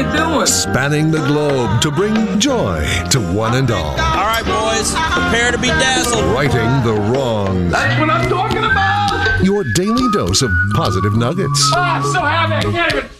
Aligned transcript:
you 0.00 0.12
doing? 0.12 0.46
Spanning 0.46 1.10
the 1.10 1.18
globe 1.26 1.80
to 1.82 1.90
bring 1.90 2.40
joy 2.40 2.86
to 3.10 3.20
one 3.20 3.54
and 3.56 3.70
all. 3.70 3.84
All 3.84 4.26
right, 4.26 4.44
boys, 4.44 4.92
prepare 5.12 5.52
to 5.52 5.58
be 5.58 5.68
dazzled. 5.68 6.24
Righting 6.24 6.70
the 6.84 6.94
wrongs. 7.12 7.72
That's 7.72 8.00
what 8.00 8.10
I'm 8.10 8.28
talking 8.28 8.58
about. 8.58 9.44
Your 9.44 9.64
daily 9.74 10.06
dose 10.12 10.42
of 10.42 10.50
positive 10.74 11.16
nuggets. 11.16 11.60
Oh, 11.74 11.80
I'm 11.80 12.02
so 12.12 12.20
happy 12.20 12.68
I 12.68 12.72
can't 12.72 12.94
even 12.94 13.19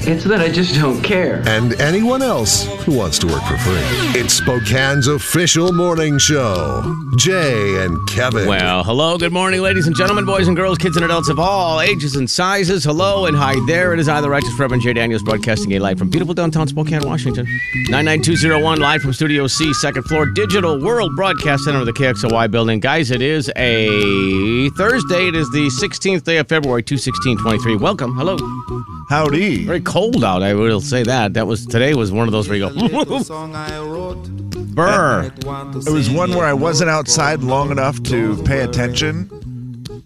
It's 0.00 0.24
that 0.24 0.40
I 0.40 0.48
just 0.50 0.74
don't 0.74 1.02
care. 1.02 1.42
and 1.46 1.78
anyone 1.80 2.22
else 2.22 2.64
who 2.84 2.96
wants 2.96 3.18
to 3.18 3.26
work 3.26 3.42
for 3.42 3.58
free. 3.58 3.74
It's 4.18 4.34
Spokane's 4.34 5.06
official 5.06 5.72
morning 5.72 6.18
show. 6.18 6.94
Jay 7.16 7.84
and 7.84 7.98
Kevin. 8.08 8.46
Well, 8.48 8.84
hello, 8.84 9.18
good 9.18 9.32
morning, 9.32 9.60
ladies 9.60 9.86
and 9.86 9.94
gentlemen, 9.96 10.24
boys 10.24 10.46
and 10.48 10.56
girls, 10.56 10.78
kids 10.78 10.96
and 10.96 11.04
adults 11.04 11.28
of 11.28 11.38
all 11.38 11.80
ages 11.80 12.16
and 12.16 12.30
sizes. 12.30 12.84
Hello 12.84 13.26
and 13.26 13.36
hi 13.36 13.56
there. 13.66 13.92
It 13.92 14.00
is 14.00 14.08
I, 14.08 14.20
the 14.20 14.30
Righteous 14.30 14.58
Reverend 14.58 14.82
Jay 14.82 14.92
Daniels, 14.92 15.22
broadcasting 15.22 15.72
a 15.72 15.78
live 15.78 15.98
from 15.98 16.08
beautiful 16.08 16.32
downtown 16.32 16.68
Spokane, 16.68 17.04
Washington. 17.04 17.44
99201, 17.90 18.80
live 18.80 19.02
from 19.02 19.12
Studio 19.12 19.46
C, 19.46 19.74
second 19.74 20.04
floor, 20.04 20.26
Digital 20.26 20.80
World 20.80 21.14
Broadcast 21.16 21.64
Center 21.64 21.80
of 21.80 21.86
the 21.86 21.92
KXOY 21.92 22.50
building. 22.50 22.80
Guys, 22.80 23.10
it 23.10 23.20
is 23.20 23.50
a 23.56 24.70
Thursday. 24.70 25.28
It 25.28 25.34
is 25.34 25.50
the 25.50 25.66
16th 25.68 26.22
day 26.24 26.38
of 26.38 26.48
February, 26.48 26.82
21623. 26.82 27.76
Welcome. 27.76 28.14
Hello. 28.16 28.36
Howdy. 29.10 29.64
Very 29.64 29.80
cold 29.80 29.97
out, 30.24 30.42
I 30.42 30.54
will 30.54 30.80
say 30.80 31.02
that. 31.02 31.34
That 31.34 31.46
was 31.46 31.66
Today 31.66 31.92
was 31.94 32.10
one 32.12 32.28
of 32.28 32.32
those 32.32 32.48
where 32.48 32.56
you 32.56 32.68
go, 32.68 32.72
hmm. 32.72 32.88
Burr. 34.74 35.24
It 35.24 35.44
was 35.90 36.08
one 36.08 36.34
where 36.34 36.46
I 36.46 36.52
wasn't 36.52 36.90
outside 36.90 37.42
long 37.42 37.70
enough 37.70 38.02
to 38.04 38.40
pay 38.44 38.60
attention, 38.60 39.28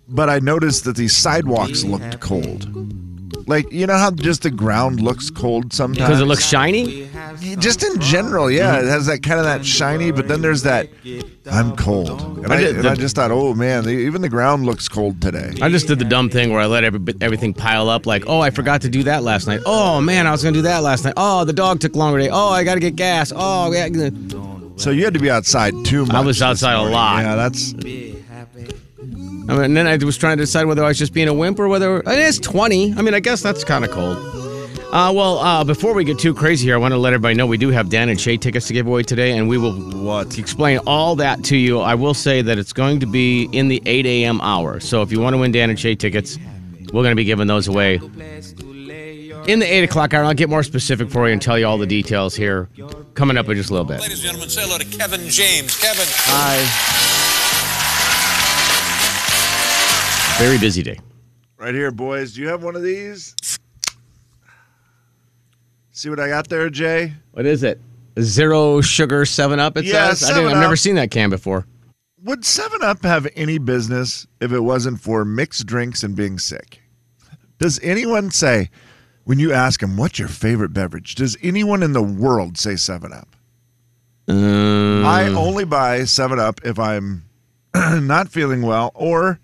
but 0.09 0.31
I 0.31 0.39
noticed 0.39 0.85
that 0.85 0.97
the 0.97 1.09
sidewalks 1.09 1.85
looked 1.85 2.21
cold. 2.21 2.69
Like, 3.47 3.71
you 3.71 3.87
know 3.87 3.99
how 3.99 4.13
just 4.13 4.43
the 4.43 4.51
ground 4.51 5.01
looks 5.01 5.31
cold 5.31 5.73
sometimes? 5.73 6.09
Because 6.09 6.21
it 6.21 6.25
looks 6.25 6.47
shiny? 6.47 7.09
Just 7.59 7.83
in 7.83 8.01
general, 8.01 8.51
yeah. 8.51 8.79
It 8.79 8.87
has 8.87 9.07
that 9.07 9.23
kind 9.23 9.39
of 9.39 9.45
that 9.47 9.65
shiny, 9.65 10.11
but 10.11 10.29
then 10.29 10.43
there's 10.43 10.63
that 10.63 10.89
I'm 11.51 11.77
cold. 11.77 12.11
And 12.39 12.53
I 12.53 12.57
I, 12.57 12.61
did 12.61 12.77
and 12.77 12.85
the- 12.85 12.91
I 12.91 12.95
just 12.95 13.15
thought, 13.17 13.31
oh 13.31 13.55
man, 13.55 13.85
the, 13.85 13.91
even 13.91 14.23
the 14.23 14.29
ground 14.29 14.65
looks 14.67 14.89
cold 14.89 15.21
today. 15.21 15.53
I 15.61 15.69
just 15.69 15.87
did 15.87 15.99
the 15.99 16.05
dumb 16.05 16.29
thing 16.31 16.51
where 16.53 16.61
I 16.61 16.67
let 16.67 16.85
every, 16.85 17.01
everything 17.21 17.55
pile 17.55 17.89
up. 17.89 18.07
Like, 18.07 18.25
oh, 18.27 18.41
I 18.41 18.51
forgot 18.51 18.83
to 18.83 18.89
do 18.89 19.03
that 19.05 19.23
last 19.23 19.47
night. 19.47 19.61
Oh 19.67 20.01
man, 20.01 20.27
I 20.27 20.31
was 20.31 20.43
gonna 20.43 20.55
do 20.55 20.63
that 20.63 20.83
last 20.83 21.05
night. 21.05 21.15
Oh, 21.17 21.45
the 21.45 21.53
dog 21.53 21.81
took 21.81 21.95
longer 21.97 22.19
today. 22.19 22.31
Oh, 22.33 22.49
I 22.49 22.65
gotta 22.65 22.81
get 22.81 22.97
gas. 22.97 23.33
Oh, 23.35 23.73
yeah. 23.73 23.89
So 24.77 24.91
you 24.91 25.05
had 25.05 25.15
to 25.15 25.21
be 25.21 25.31
outside 25.31 25.75
too 25.85 26.07
much. 26.07 26.15
I 26.17 26.21
was 26.21 26.43
outside 26.43 26.75
a 26.75 26.83
lot. 26.83 27.23
Yeah, 27.23 27.37
that's 27.37 27.75
I 29.49 29.55
mean, 29.55 29.65
and 29.65 29.77
then 29.77 29.87
I 29.87 29.97
was 29.97 30.17
trying 30.17 30.39
to 30.39 30.45
decide 30.45 30.67
whether 30.67 30.85
I 30.85 30.89
was 30.89 30.99
just 30.99 31.13
being 31.13 31.29
a 31.29 31.35
wimp 31.35 31.59
or 31.59 31.69
whether 31.69 32.03
it's 32.07 32.39
20. 32.39 32.95
I 32.95 33.03
mean, 33.03 33.13
I 33.13 33.21
guess 33.21 33.43
that's 33.43 33.65
kind 33.65 33.85
of 33.85 33.91
cold. 33.91 34.17
Uh, 34.93 35.11
well, 35.11 35.39
uh, 35.39 35.65
before 35.65 35.95
we 35.95 36.05
get 36.05 36.19
too 36.19 36.35
crazy 36.35 36.67
here, 36.67 36.75
I 36.75 36.79
want 36.79 36.93
to 36.93 36.99
let 36.99 37.15
everybody 37.15 37.35
know 37.35 37.47
we 37.47 37.57
do 37.57 37.71
have 37.71 37.89
Dan 37.89 38.11
and 38.11 38.21
Shay 38.21 38.37
tickets 38.37 38.67
to 38.67 38.75
give 38.75 38.87
away 38.87 39.03
today, 39.03 39.39
and 39.39 39.49
we 39.49 39.57
will 39.57 39.73
what? 39.73 40.39
explain 40.39 40.81
all 40.87 41.17
that 41.17 41.43
to 41.45 41.57
you. 41.57 41.81
I 41.81 41.95
will 41.95 42.13
say 42.13 42.43
that 42.43 42.59
it's 42.59 42.75
going 42.75 43.01
to 43.01 43.07
be 43.07 43.45
in 43.53 43.69
the 43.69 43.83
8 43.87 44.05
a.m. 44.05 44.43
hour. 44.43 44.81
So 44.81 45.01
if 45.01 45.11
you 45.11 45.19
want 45.19 45.33
to 45.33 45.39
win 45.39 45.51
Dan 45.51 45.71
and 45.71 45.81
Shay 45.81 45.95
tickets, 45.95 46.39
we're 46.93 47.03
going 47.03 47.13
to 47.13 47.17
be 47.17 47.25
giving 47.25 47.47
those 47.47 47.69
away 47.69 47.95
in 49.47 49.61
the 49.61 49.67
8 49.67 49.85
o'clock 49.85 50.13
hour. 50.13 50.25
I'll 50.25 50.35
get 50.35 50.51
more 50.51 50.63
specific 50.63 51.11
for 51.11 51.27
you 51.27 51.33
and 51.33 51.41
tell 51.41 51.59
you 51.59 51.67
all 51.67 51.79
the 51.79 51.87
details 51.87 52.35
here 52.35 52.69
coming 53.15 53.39
up 53.39 53.49
in 53.49 53.57
just 53.57 53.71
a 53.71 53.73
little 53.73 53.87
bit. 53.87 53.99
Ladies 53.99 54.19
and 54.19 54.25
gentlemen, 54.25 54.51
say 54.51 54.61
hello 54.63 54.77
to 54.77 54.85
Kevin 54.85 55.27
James. 55.31 55.75
Kevin. 55.81 56.05
Hi. 56.07 56.69
Very 60.39 60.59
busy 60.59 60.83
day. 60.83 60.99
Right 61.57 61.73
here, 61.75 61.91
boys. 61.91 62.35
Do 62.35 62.43
you 62.43 62.49
have 62.49 62.63
one 62.63 62.77
of 62.77 62.83
these? 62.83 63.35
See 66.03 66.11
what 66.11 66.19
I 66.19 66.27
got 66.27 66.49
there, 66.49 66.69
Jay? 66.69 67.13
What 67.31 67.47
is 67.47 67.63
it? 67.63 67.81
Zero 68.19 68.81
sugar 68.81 69.25
7 69.25 69.61
Up, 69.61 69.77
it 69.77 69.85
Yeah, 69.85 70.09
says? 70.13 70.25
I 70.25 70.35
think, 70.35 70.47
7 70.47 70.53
I've 70.53 70.61
never 70.61 70.75
seen 70.75 70.97
that 70.97 71.13
can 71.13 71.31
before. 71.31 71.65
Would 72.25 72.45
7 72.45 72.83
Up 72.83 73.05
have 73.05 73.29
any 73.37 73.59
business 73.59 74.27
if 74.41 74.51
it 74.51 74.59
wasn't 74.59 75.01
for 75.01 75.25
mixed 75.25 75.65
drinks 75.65 76.03
and 76.03 76.17
being 76.17 76.41
sick? 76.41 76.83
Does 77.59 77.79
anyone 77.85 78.33
say, 78.33 78.69
when 79.23 79.39
you 79.39 79.53
ask 79.53 79.79
them, 79.79 79.97
what's 79.97 80.19
your 80.19 80.27
favorite 80.27 80.73
beverage, 80.73 81.15
does 81.15 81.37
anyone 81.41 81.85
in 81.85 81.93
the 81.93 82.03
world 82.03 82.59
say 82.59 82.75
7 82.75 83.13
Up? 83.13 83.37
Um, 84.27 85.07
I 85.07 85.29
only 85.29 85.65
buy 85.65 86.03
7 86.03 86.37
Up 86.41 86.61
if 86.65 86.81
I'm 86.81 87.27
not 87.77 88.29
feeling 88.29 88.63
well 88.63 88.91
or 88.97 89.39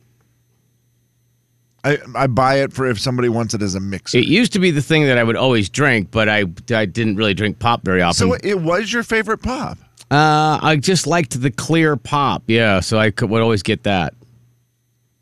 I, 1.85 1.99
I 2.15 2.27
buy 2.27 2.57
it 2.57 2.73
for 2.73 2.87
if 2.87 2.99
somebody 2.99 3.29
wants 3.29 3.55
it 3.55 3.63
as 3.63 3.75
a 3.75 3.81
mixer. 3.81 4.19
It 4.19 4.27
used 4.27 4.53
to 4.55 4.59
be 4.59 4.71
the 4.71 4.83
thing 4.83 5.05
that 5.07 5.17
I 5.19 5.25
would 5.25 5.37
always 5.37 5.69
drink, 5.69 6.11
but 6.11 6.29
I, 6.29 6.45
I 6.71 6.85
didn't 6.87 7.17
really 7.17 7.35
drink 7.35 7.59
pop 7.59 7.83
very 7.85 8.03
often. 8.03 8.29
so 8.29 8.37
it 8.43 8.61
was 8.61 8.93
your 8.93 9.03
favorite 9.03 9.39
pop? 9.43 9.79
uh, 10.11 10.59
I 10.63 10.77
just 10.81 11.07
liked 11.07 11.41
the 11.41 11.51
clear 11.51 11.97
pop. 11.97 12.43
Yeah, 12.47 12.81
so 12.81 12.99
I 12.99 13.11
could, 13.11 13.31
would 13.31 13.43
always 13.43 13.63
get 13.63 13.85
that. 13.85 14.15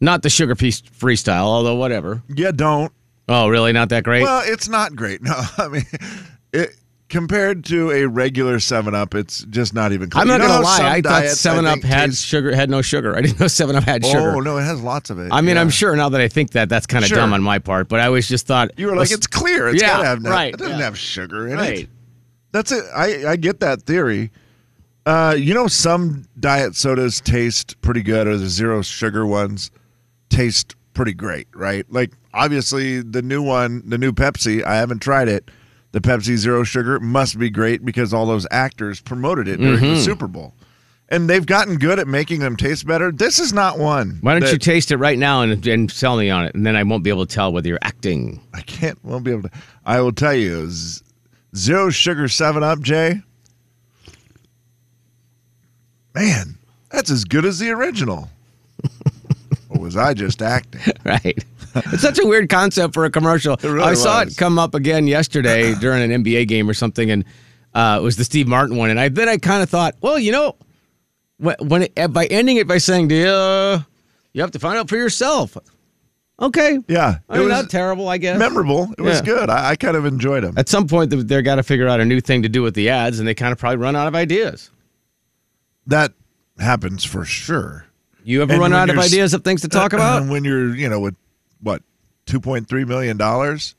Not 0.01 0.23
the 0.23 0.31
sugar 0.31 0.55
piece 0.55 0.81
freestyle, 0.81 1.45
although 1.45 1.75
whatever. 1.75 2.23
Yeah, 2.29 2.51
don't. 2.53 2.93
Oh, 3.29 3.49
really? 3.49 3.73
Not 3.73 3.89
that 3.89 4.05
great? 4.05 4.23
Well, 4.23 4.43
it's 4.45 4.69
not 4.69 4.95
great. 4.95 5.21
No, 5.27 5.35
I 5.59 5.69
mean, 5.69 5.85
it 6.53 6.71
compared 7.09 7.65
to 7.67 7.91
a 7.93 8.07
regular 8.07 8.59
Seven 8.61 8.95
Up, 8.95 9.15
it's 9.15 9.45
just 9.45 9.75
not 9.75 9.93
even. 9.93 10.11
Close. 10.11 10.23
I'm 10.23 10.29
not 10.29 10.41
You 10.41 10.49
know 10.49 10.55
gonna 10.55 10.65
lie. 10.65 10.89
I 10.91 11.01
thought 11.03 11.03
diets, 11.23 11.41
Seven 11.41 11.67
I 11.67 11.73
Up 11.75 11.83
had 11.83 12.15
sugar, 12.15 12.55
had 12.55 12.69
no 12.71 12.83
sugar. 12.83 13.17
I 13.17 13.21
didn't 13.21 13.41
know 13.41 13.47
Seven 13.49 13.77
Up 13.77 13.85
had 13.85 14.05
sugar. 14.05 14.33
Oh 14.37 14.41
no, 14.41 14.57
it 14.59 14.63
has 14.65 14.81
lots 14.81 15.11
of 15.11 15.19
it. 15.19 15.31
I 15.33 15.41
mean, 15.41 15.57
yeah. 15.57 15.61
I'm 15.63 15.71
sure 15.71 15.95
now 15.97 16.09
that 16.09 16.21
I 16.21 16.29
think 16.29 16.51
that, 16.53 16.69
that's 16.69 16.87
kind 16.87 17.05
of 17.05 17.09
Sure. 17.09 17.19
dumb 17.19 17.33
on 17.33 17.43
my 17.43 17.59
part. 17.59 17.89
But 17.89 18.01
I 18.01 18.07
always 18.07 18.29
just 18.29 18.47
thought 18.47 18.71
You 18.77 18.87
were 18.89 18.97
like, 18.97 19.11
it's 19.11 19.27
clear. 19.27 19.69
It's 19.69 19.81
yeah, 19.83 20.03
have 20.03 20.23
right, 20.25 20.53
It 20.55 20.59
doesn't 20.59 20.79
yeah. 20.79 20.85
have 20.85 20.99
sugar 20.99 21.47
in 21.49 21.57
right. 21.57 21.79
it. 21.81 21.89
That's 22.53 22.73
it. 22.73 22.85
I 22.95 23.27
I 23.33 23.37
get 23.37 23.61
that 23.61 23.83
theory. 23.83 24.31
Uh, 25.05 25.37
you 25.39 25.55
know, 25.55 25.69
some 25.69 26.25
diet 26.41 26.75
sodas 26.75 27.21
taste 27.21 27.81
pretty 27.81 28.03
good, 28.03 28.27
or 28.27 28.37
the 28.37 28.49
zero 28.49 28.83
sugar 28.83 29.25
ones 29.25 29.71
taste 30.31 30.75
pretty 30.95 31.13
great, 31.15 31.47
right? 31.55 31.87
Like 31.93 32.11
obviously 32.35 33.03
the 33.03 33.23
new 33.23 33.41
one, 33.43 33.83
the 33.89 33.99
new 33.99 34.11
Pepsi. 34.13 34.65
I 34.65 34.77
haven't 34.77 35.01
tried 35.01 35.29
it. 35.29 35.49
The 35.97 36.03
Pepsi 36.03 36.37
Zero 36.37 36.63
Sugar 36.63 37.01
must 37.01 37.39
be 37.39 37.49
great 37.49 37.83
because 37.83 38.13
all 38.13 38.27
those 38.27 38.47
actors 38.51 39.01
promoted 39.01 39.49
it 39.49 39.57
during 39.57 39.77
Mm-hmm. 39.79 39.95
the 39.95 40.01
Super 40.03 40.27
Bowl, 40.29 40.53
and 41.09 41.27
they've 41.31 41.47
gotten 41.47 41.79
good 41.79 41.99
at 41.99 42.07
making 42.07 42.41
them 42.41 42.55
taste 42.55 42.87
better. 42.87 43.11
This 43.11 43.39
is 43.39 43.55
not 43.55 43.79
one. 43.79 44.19
Why 44.21 44.33
don't 44.35 44.43
that- 44.43 44.53
you 44.53 44.59
taste 44.59 44.91
it 44.91 44.99
right 44.99 45.19
now 45.19 45.41
and, 45.41 45.67
and 45.67 45.91
sell 45.91 46.19
me 46.19 46.29
on 46.29 46.45
it, 46.45 46.55
and 46.55 46.67
then 46.67 46.77
I 46.77 46.83
won't 46.83 47.03
be 47.03 47.09
able 47.09 47.25
to 47.25 47.35
tell 47.35 47.51
whether 47.51 47.67
you're 47.69 47.79
acting. 47.81 48.43
I 48.53 48.61
can't. 48.61 49.03
Won't 49.07 49.25
be 49.25 49.31
able 49.31 49.45
to. 49.45 49.51
I 49.87 50.03
will 50.03 50.13
tell 50.13 50.35
you, 50.35 50.69
z- 50.69 51.01
zero 51.57 51.89
sugar 51.89 52.29
Seven 52.29 52.63
Up, 52.63 52.81
Jay. 52.81 53.23
Man, 56.15 56.59
that's 56.91 57.11
as 57.11 57.25
good 57.25 57.47
as 57.47 57.59
the 57.59 57.71
original. 57.71 58.29
or 59.71 59.81
was 59.81 59.97
I 59.97 60.13
just 60.13 60.43
acting? 60.43 60.93
Right. 61.07 61.43
It's 61.93 62.03
such 62.03 62.19
a 62.19 62.27
weird 62.27 62.49
concept 62.49 62.95
for 62.95 63.05
a 63.05 63.11
commercial. 63.11 63.57
really 63.63 63.83
I 63.83 63.95
saw 63.95 64.25
was. 64.25 64.33
it 64.35 64.39
come 64.39 64.59
up 64.59 64.75
again 64.75 65.07
yesterday 65.07 65.75
during 65.81 66.11
an 66.11 66.25
NBA 66.25 66.49
game 66.49 66.69
or 66.69 66.75
something, 66.75 67.11
and 67.11 67.25
uh, 67.75 67.99
it 68.01 68.03
was 68.05 68.17
the 68.17 68.25
Steve 68.25 68.49
Martin 68.49 68.77
one. 68.77 68.91
And 68.91 68.99
I 69.01 69.09
then 69.09 69.29
I 69.29 69.37
kind 69.39 69.63
of 69.63 69.69
thought, 69.71 69.95
well, 70.01 70.19
you 70.19 70.33
know, 70.33 70.57
when, 71.39 71.57
when 71.61 71.83
it, 71.83 72.13
by 72.13 72.27
ending 72.27 72.57
it 72.57 72.67
by 72.67 72.79
saying, 72.79 73.09
"Do 73.09 73.15
you, 73.15 73.29
uh, 73.29 73.81
you 74.33 74.41
have 74.43 74.53
to 74.53 74.59
find 74.59 74.79
out 74.79 74.89
for 74.89 74.97
yourself?" 74.97 75.57
Okay. 76.39 76.79
Yeah, 76.87 77.19
I 77.31 77.39
mean, 77.39 77.49
not 77.49 77.71
terrible, 77.71 78.09
I 78.11 78.19
guess. 78.19 78.39
memorable. 78.39 78.93
It 78.99 79.01
was 79.01 79.23
good. 79.23 79.49
I, 79.49 79.71
I 79.71 79.77
kind 79.77 79.97
of 79.97 80.05
enjoyed 80.05 80.45
them. 80.45 80.53
At 80.59 80.69
some 80.69 80.87
point, 80.87 81.09
they- 81.11 81.23
they're 81.23 81.41
got 81.41 81.55
to 81.55 81.63
figure 81.63 81.89
out 81.89 81.99
a 82.01 82.05
new 82.05 82.21
thing 82.21 82.43
to 82.43 82.49
do 82.51 82.61
with 82.63 82.75
the 82.75 82.91
ads, 82.91 83.19
and 83.19 83.27
they 83.27 83.35
kind 83.35 83.53
of 83.53 83.59
probably 83.59 83.79
run 83.79 83.97
out 83.97 84.07
of 84.07 84.15
ideas. 84.15 84.71
That 85.87 86.13
happens 86.59 87.05
for 87.05 87.25
sure. 87.25 87.87
You 88.25 88.43
ever 88.43 88.53
And 88.53 88.61
run 88.61 88.73
out 88.75 88.91
of 88.91 88.99
ideas 88.99 89.33
of 89.35 89.45
things 89.45 89.63
to 89.63 89.69
talk 89.69 89.93
about? 89.95 90.27
when 90.29 90.45
you're, 90.45 90.75
you 90.75 90.89
know, 90.91 91.01
with 91.01 91.15
what 91.61 91.83
two 92.27 92.41
point 92.41 92.69
three 92.69 92.85
million 92.85 93.17
dollars, 93.17 93.75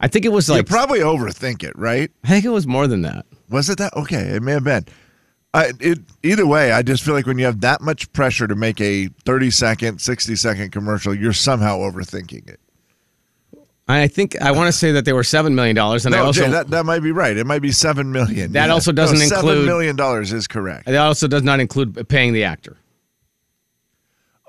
I 0.00 0.08
think 0.08 0.24
it 0.24 0.30
was 0.30 0.48
you 0.48 0.54
like 0.54 0.66
probably 0.66 1.00
overthink 1.00 1.62
it, 1.62 1.76
right? 1.78 2.10
I 2.24 2.28
think 2.28 2.44
it 2.44 2.50
was 2.50 2.66
more 2.66 2.86
than 2.86 3.02
that. 3.02 3.26
Was 3.48 3.70
it 3.70 3.78
that? 3.78 3.94
Okay, 3.96 4.16
it 4.16 4.42
may 4.42 4.52
have 4.52 4.64
been. 4.64 4.86
I, 5.54 5.72
it, 5.80 5.98
either 6.22 6.46
way, 6.46 6.72
I 6.72 6.80
just 6.80 7.02
feel 7.04 7.12
like 7.12 7.26
when 7.26 7.38
you 7.38 7.44
have 7.44 7.60
that 7.60 7.82
much 7.82 8.10
pressure 8.14 8.46
to 8.46 8.54
make 8.54 8.80
a 8.80 9.08
30 9.26 9.50
second, 9.50 10.00
60 10.00 10.34
second 10.36 10.72
commercial, 10.72 11.14
you're 11.14 11.34
somehow 11.34 11.78
overthinking 11.78 12.48
it. 12.48 12.58
I 13.88 14.08
think 14.08 14.40
I 14.40 14.52
want 14.52 14.68
to 14.68 14.72
say 14.72 14.92
that 14.92 15.04
they 15.04 15.12
were 15.12 15.24
seven 15.24 15.54
million 15.54 15.76
dollars, 15.76 16.06
and 16.06 16.14
I 16.14 16.20
also 16.20 16.44
Jay, 16.44 16.50
that, 16.50 16.68
that 16.68 16.86
might 16.86 17.00
be 17.00 17.12
right. 17.12 17.36
It 17.36 17.46
might 17.46 17.60
be 17.60 17.72
7 17.72 18.10
million. 18.10 18.52
That 18.52 18.70
also 18.70 18.92
doesn't 18.92 19.18
no, 19.18 19.24
include- 19.24 19.58
$7 19.58 19.66
million 19.66 20.24
is 20.34 20.46
correct. 20.46 20.86
That 20.86 20.96
also 20.96 21.28
does 21.28 21.42
not 21.42 21.60
include 21.60 22.08
paying 22.08 22.32
the 22.32 22.44
actor. 22.44 22.76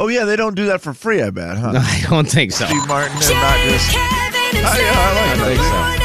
Oh 0.04 0.10
yeah, 0.10 0.26
they 0.26 0.36
don't 0.36 0.54
do 0.54 0.66
that 0.66 0.82
for 0.82 0.94
free. 0.94 1.22
I 1.22 1.30
bet, 1.30 1.58
huh? 1.58 1.72
No, 1.72 1.80
I 1.82 2.04
don't 2.10 2.30
think 2.30 2.52
so. 2.52 2.66
Steve 2.66 2.86
Martin 2.90 3.16
and 3.16 3.30
not 3.36 3.58
just. 3.70 3.90
Kevin 3.90 4.58
and 4.58 4.68
Oh, 4.68 4.76
yeah, 4.78 5.00
I 5.00 5.36
like 5.40 5.56
Slim. 5.64 6.04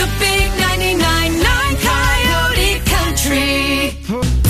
The 0.00 0.08
big 0.18 0.48
99.9 0.56 1.76
Coyote 1.84 2.80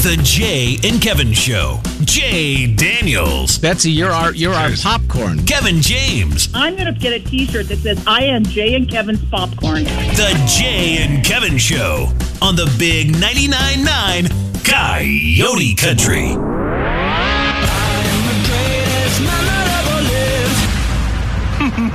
The 0.05 0.23
Jay 0.23 0.79
and 0.89 1.03
Kevin 1.03 1.33
Show. 1.33 1.81
Jay 2.03 2.73
Daniels. 2.73 3.59
Betsy, 3.59 3.91
you're 3.91 4.13
our 4.13 4.33
you're 4.35 4.55
our 4.55 4.71
popcorn. 4.81 5.45
Kevin 5.47 5.81
James. 5.81 6.49
I'm 6.55 6.77
going 6.77 6.95
to 6.95 7.01
get 7.01 7.13
a 7.13 7.19
T-shirt 7.19 7.67
that 7.71 7.79
says 7.79 8.01
"I 8.07 8.23
am 8.23 8.45
Jay 8.45 8.77
and 8.77 8.89
Kevin's 8.89 9.25
popcorn." 9.25 9.83
The 9.83 10.41
Jay 10.47 10.99
and 10.99 11.25
Kevin 11.25 11.59
Show 11.59 12.07
on 12.41 12.55
the 12.55 12.73
Big 12.79 13.17
99.9 13.17 13.85
9 13.85 14.29
Coyote 14.63 15.75
Country. 15.75 16.50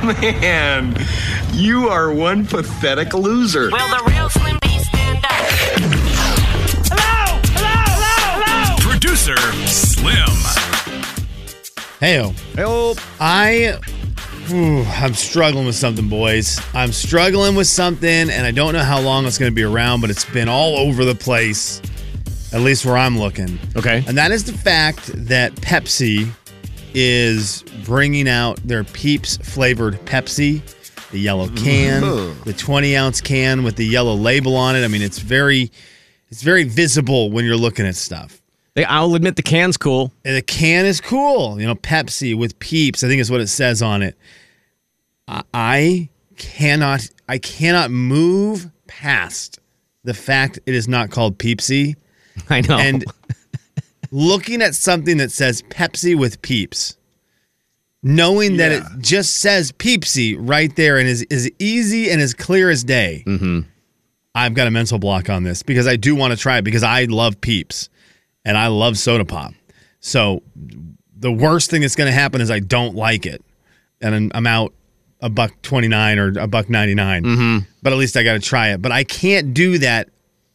Man, 0.22 0.96
you 1.52 1.90
are 1.90 2.14
one 2.14 2.46
pathetic 2.46 3.16
loser. 3.16 3.72
Will 3.72 3.90
the 3.90 4.04
real 4.06 4.30
Slim 4.30 4.60
B 4.62 4.68
stand 4.78 5.26
up? 5.26 5.32
Hello, 6.92 7.42
hello, 7.56 7.74
hello, 7.88 8.44
hello. 8.46 8.78
Producer 8.88 9.36
Slim. 9.66 10.28
Heyo. 12.00 12.36
Oh, 12.60 12.96
I 13.20 13.80
Whew, 14.48 14.84
I'm 14.84 15.16
struggling 15.16 15.66
with 15.66 15.74
something, 15.74 16.08
boys. 16.08 16.62
I'm 16.76 16.92
struggling 16.92 17.56
with 17.56 17.66
something, 17.66 18.30
and 18.30 18.46
I 18.46 18.52
don't 18.52 18.74
know 18.74 18.84
how 18.84 19.02
long 19.02 19.26
it's 19.26 19.40
going 19.40 19.52
to 19.52 19.56
be 19.56 19.64
around, 19.64 20.02
but 20.02 20.12
it's 20.12 20.26
been 20.26 20.48
all 20.48 20.78
over 20.78 21.04
the 21.04 21.16
place, 21.16 21.82
at 22.54 22.62
least 22.62 22.86
where 22.86 22.96
I'm 22.96 23.18
looking. 23.18 23.58
Okay. 23.76 24.04
And 24.08 24.16
that 24.20 24.30
is 24.30 24.44
the 24.44 24.54
fact 24.54 25.08
that 25.16 25.56
Pepsi 25.56 26.30
is 26.96 27.64
bringing 27.84 28.28
out 28.28 28.58
their 28.66 28.84
Peeps 28.84 29.38
flavored 29.38 29.96
Pepsi, 30.06 30.62
the 31.12 31.20
yellow 31.20 31.48
can, 31.50 32.02
mm-hmm. 32.02 32.44
the 32.44 32.54
20 32.54 32.96
ounce 32.96 33.22
can 33.22 33.64
with 33.64 33.76
the 33.76 33.86
yellow 33.86 34.16
label 34.16 34.56
on 34.56 34.76
it. 34.76 34.84
I 34.84 34.88
mean, 34.88 35.02
it's 35.02 35.20
very, 35.20 35.72
it's 36.30 36.42
very 36.42 36.64
visible 36.64 37.32
when 37.32 37.46
you're 37.46 37.58
looking 37.58 37.86
at 37.86 37.96
stuff. 37.96 38.42
I'll 38.88 39.16
admit 39.16 39.36
the 39.36 39.44
can's 39.44 39.78
cool. 39.78 40.12
And 40.26 40.36
the 40.36 40.42
can 40.42 40.86
is 40.86 41.00
cool. 41.00 41.60
You 41.60 41.68
know, 41.68 41.76
Pepsi 41.76 42.38
with 42.38 42.58
Peeps. 42.60 43.04
I 43.04 43.08
think 43.08 43.22
is 43.22 43.32
what 43.32 43.42
it 43.42 43.48
says 43.48 43.82
on 43.82 44.02
it. 44.02 44.18
I- 45.28 45.44
I 45.54 46.10
cannot. 46.38 47.10
I 47.28 47.38
cannot 47.38 47.92
move 47.92 48.70
past 48.88 49.60
the 50.04 50.14
fact 50.14 50.60
it 50.66 50.76
is 50.76 50.88
not 50.88 51.10
called 51.10 51.38
Peepsy. 51.38 51.96
I 52.50 52.62
know. 52.62 52.78
And 52.78 53.06
looking 54.12 54.62
at 54.62 54.76
something 54.76 55.18
that 55.18 55.32
says 55.32 55.62
Pepsi 55.64 56.18
with 56.18 56.42
Peeps, 56.42 56.98
knowing 58.04 58.58
that 58.58 58.72
it 58.72 58.84
just 59.00 59.38
says 59.38 59.72
Peepsy 59.72 60.36
right 60.38 60.76
there 60.76 60.98
and 60.98 61.08
is 61.08 61.24
is 61.24 61.52
easy 61.60 62.10
and 62.10 62.22
as 62.22 62.34
clear 62.34 62.70
as 62.70 62.84
day. 62.84 63.24
Mm-hmm. 63.26 63.62
I've 64.34 64.54
got 64.54 64.68
a 64.68 64.72
mental 64.72 65.00
block 65.00 65.30
on 65.30 65.44
this 65.44 65.64
because 65.64 65.88
I 65.88 65.96
do 65.96 66.16
want 66.16 66.32
to 66.32 66.38
try 66.38 66.58
it 66.58 66.64
because 66.64 66.84
I 66.84 67.06
love 67.06 67.40
Peeps 67.40 67.90
and 68.44 68.58
I 68.58 68.68
love 68.68 68.98
soda 68.98 69.26
pop. 69.26 69.54
So 70.02 70.44
the 71.16 71.32
worst 71.32 71.72
thing 71.72 71.82
that's 71.82 71.96
going 71.96 72.08
to 72.08 72.14
happen 72.14 72.42
is 72.42 72.52
I 72.52 72.60
don't 72.60 72.96
like 72.96 73.26
it, 73.26 73.44
and 74.02 74.14
I'm, 74.14 74.32
I'm 74.36 74.48
out 74.48 74.74
a 75.22 75.30
buck 75.30 75.54
twenty 75.62 75.88
nine 75.88 76.20
or 76.20 76.38
a 76.38 76.48
buck 76.48 76.70
99 76.70 77.24
Mm-hmm. 77.24 77.58
But 77.82 77.94
at 77.94 77.98
least 77.98 78.18
I 78.18 78.24
got 78.24 78.34
to 78.34 78.40
try 78.40 78.74
it. 78.74 78.82
But 78.82 78.92
I 78.92 79.04
can't 79.04 79.54
do 79.54 79.78
that 79.80 80.10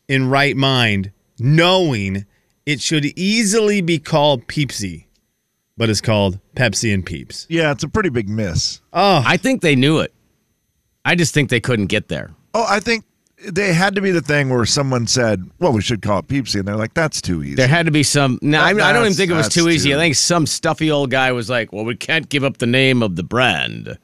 in 0.06 0.28
right 0.28 0.56
mind, 0.56 1.12
knowing 1.38 2.26
it 2.66 2.80
should 2.80 3.04
easily 3.18 3.80
be 3.80 3.98
called 3.98 4.46
Peepsy, 4.46 5.04
but 5.76 5.88
it's 5.90 6.00
called 6.00 6.38
Pepsi 6.56 6.92
and 6.92 7.04
Peeps. 7.04 7.46
Yeah, 7.48 7.72
it's 7.72 7.84
a 7.84 7.88
pretty 7.88 8.10
big 8.10 8.28
miss. 8.28 8.80
Oh, 8.92 9.22
I 9.26 9.36
think 9.36 9.62
they 9.62 9.74
knew 9.76 9.98
it. 9.98 10.12
I 11.04 11.14
just 11.14 11.32
think 11.34 11.48
they 11.50 11.60
couldn't 11.60 11.86
get 11.86 12.08
there. 12.08 12.30
Oh, 12.54 12.66
I 12.68 12.80
think 12.80 13.04
they 13.48 13.72
had 13.72 13.94
to 13.94 14.02
be 14.02 14.10
the 14.10 14.20
thing 14.20 14.50
where 14.50 14.66
someone 14.66 15.06
said, 15.06 15.42
"Well, 15.58 15.72
we 15.72 15.80
should 15.80 16.02
call 16.02 16.18
it 16.18 16.28
Peepsy," 16.28 16.58
and 16.58 16.68
they're 16.68 16.76
like, 16.76 16.92
"That's 16.94 17.22
too 17.22 17.42
easy." 17.42 17.54
There 17.54 17.66
had 17.68 17.86
to 17.86 17.92
be 17.92 18.02
some. 18.02 18.38
No, 18.42 18.60
I, 18.60 18.74
That- 18.74 18.82
I 18.82 18.92
don't 18.92 19.04
even 19.06 19.14
think 19.16 19.30
it 19.30 19.34
was 19.34 19.48
too 19.48 19.68
easy. 19.70 19.90
too- 19.90 19.96
I 19.96 19.98
think 19.98 20.14
some 20.16 20.46
stuffy 20.46 20.90
old 20.90 21.10
guy 21.10 21.32
was 21.32 21.48
like, 21.48 21.72
"Well, 21.72 21.84
we 21.86 21.96
can't 21.96 22.28
give 22.28 22.44
up 22.44 22.58
the 22.58 22.66
name 22.66 23.02
of 23.02 23.16
the 23.16 23.22
brand." 23.22 23.96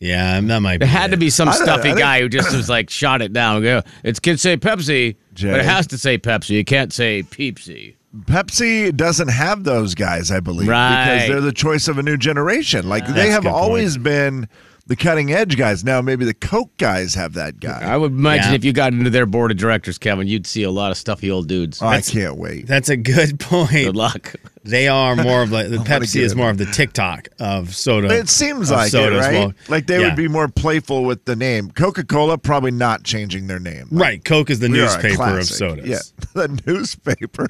yeah, 0.00 0.40
that 0.40 0.60
might 0.60 0.80
be. 0.80 0.86
There 0.86 0.92
had 0.92 1.10
to 1.12 1.16
be 1.18 1.30
some 1.30 1.48
I 1.50 1.52
stuffy 1.52 1.70
I 1.80 1.82
think- 1.82 1.98
guy 1.98 2.20
who 2.22 2.28
just 2.30 2.52
was 2.56 2.68
like, 2.70 2.88
shot 2.90 3.20
it 3.22 3.32
down. 3.34 3.62
Go, 3.62 3.82
It's 4.02 4.18
can 4.18 4.38
say 4.38 4.56
Pepsi, 4.56 5.14
Jay. 5.34 5.50
but 5.50 5.60
it 5.60 5.66
has 5.66 5.86
to 5.88 5.98
say 5.98 6.16
Pepsi. 6.18 6.50
You 6.56 6.64
can't 6.64 6.90
say 6.92 7.22
Peepsy. 7.22 7.94
Pepsi 8.22 8.94
doesn't 8.96 9.28
have 9.28 9.64
those 9.64 9.94
guys, 9.94 10.30
I 10.30 10.40
believe, 10.40 10.68
Right. 10.68 11.04
because 11.14 11.28
they're 11.28 11.40
the 11.40 11.52
choice 11.52 11.86
of 11.88 11.98
a 11.98 12.02
new 12.02 12.16
generation. 12.16 12.88
Like 12.88 13.06
they 13.06 13.30
have 13.30 13.42
good 13.44 13.50
point. 13.52 13.62
always 13.62 13.96
been 13.98 14.48
the 14.88 14.96
cutting 14.96 15.32
edge 15.32 15.56
guys. 15.56 15.84
Now 15.84 16.00
maybe 16.02 16.24
the 16.24 16.34
Coke 16.34 16.76
guys 16.76 17.14
have 17.14 17.34
that 17.34 17.60
guy. 17.60 17.80
I 17.82 17.96
would 17.96 18.10
imagine 18.10 18.50
Yeah. 18.50 18.56
if 18.56 18.64
you 18.64 18.72
got 18.72 18.92
into 18.92 19.10
their 19.10 19.26
board 19.26 19.52
of 19.52 19.56
directors, 19.58 19.96
Kevin, 19.98 20.26
you'd 20.26 20.46
see 20.48 20.64
a 20.64 20.70
lot 20.72 20.90
of 20.90 20.96
stuffy 20.96 21.30
old 21.30 21.46
dudes. 21.46 21.80
Oh, 21.80 21.86
I 21.86 22.00
can't 22.00 22.36
wait. 22.36 22.66
That's 22.66 22.88
a 22.88 22.96
good 22.96 23.38
point. 23.40 23.70
Good 23.70 23.94
luck. 23.96 24.34
They 24.64 24.88
are 24.88 25.14
more 25.14 25.42
of 25.42 25.52
like 25.52 25.68
the 25.70 25.76
Pepsi 25.76 26.20
is 26.20 26.34
more 26.34 26.50
of 26.50 26.58
the 26.58 26.66
TikTok 26.66 27.28
of 27.38 27.74
soda. 27.76 28.08
It 28.08 28.28
seems 28.28 28.72
of 28.72 28.78
like 28.78 28.92
it, 28.92 29.10
right? 29.12 29.32
Well, 29.34 29.52
like 29.68 29.86
they 29.86 30.00
yeah. 30.00 30.06
would 30.08 30.16
be 30.16 30.26
more 30.28 30.48
playful 30.48 31.04
with 31.04 31.24
the 31.26 31.36
name. 31.36 31.70
Coca 31.70 32.04
Cola 32.04 32.36
probably 32.36 32.72
not 32.72 33.04
changing 33.04 33.46
their 33.46 33.60
name. 33.60 33.86
Like, 33.92 34.02
right. 34.02 34.24
Coke 34.24 34.50
is 34.50 34.58
the 34.58 34.68
we 34.68 34.80
are 34.80 34.82
a 34.82 34.86
newspaper 34.86 35.12
of 35.12 35.16
classic. 35.16 35.56
sodas. 35.56 35.86
Yeah, 35.88 35.98
the 36.34 36.60
newspaper. 36.66 37.46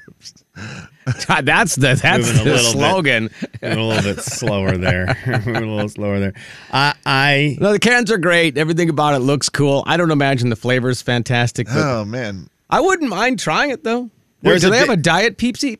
God, 0.57 1.45
that's 1.47 1.77
the 1.77 1.99
that's 2.03 2.27
Moving 2.29 2.45
the 2.45 2.51
little 2.51 2.73
bit. 2.73 2.73
slogan. 2.73 3.31
Moving 3.63 3.79
a 3.79 3.87
little 3.87 4.15
bit 4.15 4.23
slower 4.23 4.77
there. 4.77 5.17
Moving 5.27 5.57
a 5.57 5.75
little 5.75 5.89
slower 5.89 6.21
there. 6.21 6.35
I, 6.73 6.95
I 7.07 7.57
No, 7.61 7.73
the 7.73 7.79
cans 7.79 8.11
are 8.11 8.19
great. 8.19 8.59
Everything 8.59 8.91
about 8.91 9.15
it 9.15 9.21
looks 9.21 9.49
cool. 9.49 9.83
I 9.87 9.97
don't 9.97 10.11
imagine 10.11 10.51
the 10.51 10.57
flavor's 10.57 11.03
fantastic, 11.03 11.67
but 11.69 11.77
Oh 11.79 12.05
man, 12.05 12.49
I 12.69 12.81
wouldn't 12.81 13.09
mind 13.11 13.39
trying 13.39 13.71
it 13.71 13.85
though. 13.85 14.11
Wait, 14.43 14.61
do 14.61 14.69
a 14.69 14.71
they 14.71 14.79
have 14.79 14.89
a 14.89 14.97
diet 14.97 15.37
Peepsy? 15.39 15.79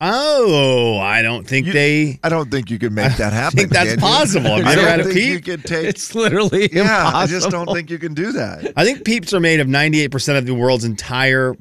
Oh, 0.00 0.98
I 0.98 1.22
don't 1.22 1.46
think 1.46 1.66
You- 1.66 1.72
they. 1.72 2.20
I 2.22 2.28
don't 2.28 2.50
think 2.50 2.70
you 2.70 2.78
could 2.78 2.92
make 2.92 3.16
that 3.16 3.32
happen. 3.32 3.58
I 3.58 3.62
think 3.62 3.72
that's 3.72 3.96
possible. 4.00 4.50
Have 4.50 4.58
you 4.60 4.64
I 4.64 4.72
ever 4.72 4.80
don't 4.82 4.90
had 4.90 5.00
a 5.00 5.04
think 5.04 5.14
peep? 5.16 5.28
You 5.32 5.40
could 5.40 5.64
take. 5.64 5.86
It's 5.86 6.14
literally 6.14 6.68
yeah, 6.72 6.80
impossible. 6.82 7.18
I 7.18 7.26
just 7.26 7.50
don't 7.50 7.72
think 7.74 7.90
you 7.90 7.98
can 7.98 8.14
do 8.14 8.32
that. 8.32 8.72
I 8.76 8.84
think 8.84 9.04
Peeps 9.04 9.32
are 9.34 9.40
made 9.40 9.60
of 9.60 9.66
98% 9.66 10.38
of 10.38 10.46
the 10.46 10.54
world's 10.54 10.84
entire 10.84 11.54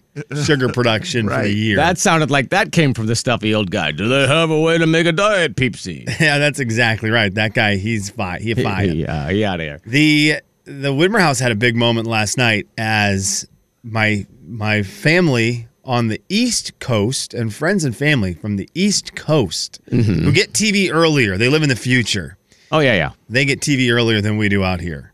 sugar 0.44 0.70
production 0.74 1.28
for 1.30 1.42
the 1.44 1.52
year. 1.52 1.76
That 1.78 1.98
sounded 1.98 2.32
like 2.32 2.50
that 2.50 2.72
came 2.72 2.94
from 2.94 3.08
the 3.08 3.16
stuffy 3.16 3.54
old 3.54 3.72
guy. 3.72 3.92
Do 3.92 4.08
they 4.08 4.28
have 4.28 4.50
a 4.50 4.60
way 4.60 4.78
to 4.78 4.88
make 4.88 5.06
a 5.06 5.12
diet 5.12 5.56
Peepsy? 5.56 6.06
yeah, 6.20 6.38
that's 6.38 6.60
exactly 6.60 7.10
right. 7.10 7.34
That 7.34 7.54
guy, 7.54 7.76
he's 7.78 8.10
fine. 8.10 8.42
He 8.42 8.54
fine. 8.54 8.96
yeah, 8.96 9.26
uh, 9.26 9.30
yeah, 9.30 9.58
there. 9.58 9.82
The 9.86 10.36
the 10.66 10.92
Widmer 10.92 11.20
House 11.20 11.40
had 11.40 11.52
a 11.52 11.56
big 11.56 11.76
moment 11.76 12.06
last 12.08 12.38
night 12.38 12.68
as 12.78 13.48
my 13.84 14.28
my 14.46 14.84
family 14.84 15.68
on 15.90 16.08
the 16.08 16.22
East 16.30 16.78
Coast 16.78 17.34
and 17.34 17.52
friends 17.52 17.84
and 17.84 17.98
family 17.98 18.36
from 18.36 18.58
the 18.58 18.70
East 18.76 19.16
Coast 19.16 19.82
who 19.90 20.32
get 20.32 20.54
TV 20.54 20.94
earlier. 20.94 21.36
They 21.36 21.50
live 21.50 21.64
in 21.64 21.70
the 21.70 21.76
future. 21.76 22.38
Oh 22.72 22.78
yeah, 22.78 22.94
yeah. 22.94 23.12
They 23.28 23.44
get 23.44 23.60
TV 23.60 23.92
earlier 23.92 24.22
than 24.22 24.38
we 24.38 24.50
do 24.50 24.64
out 24.64 24.82
here. 24.82 25.14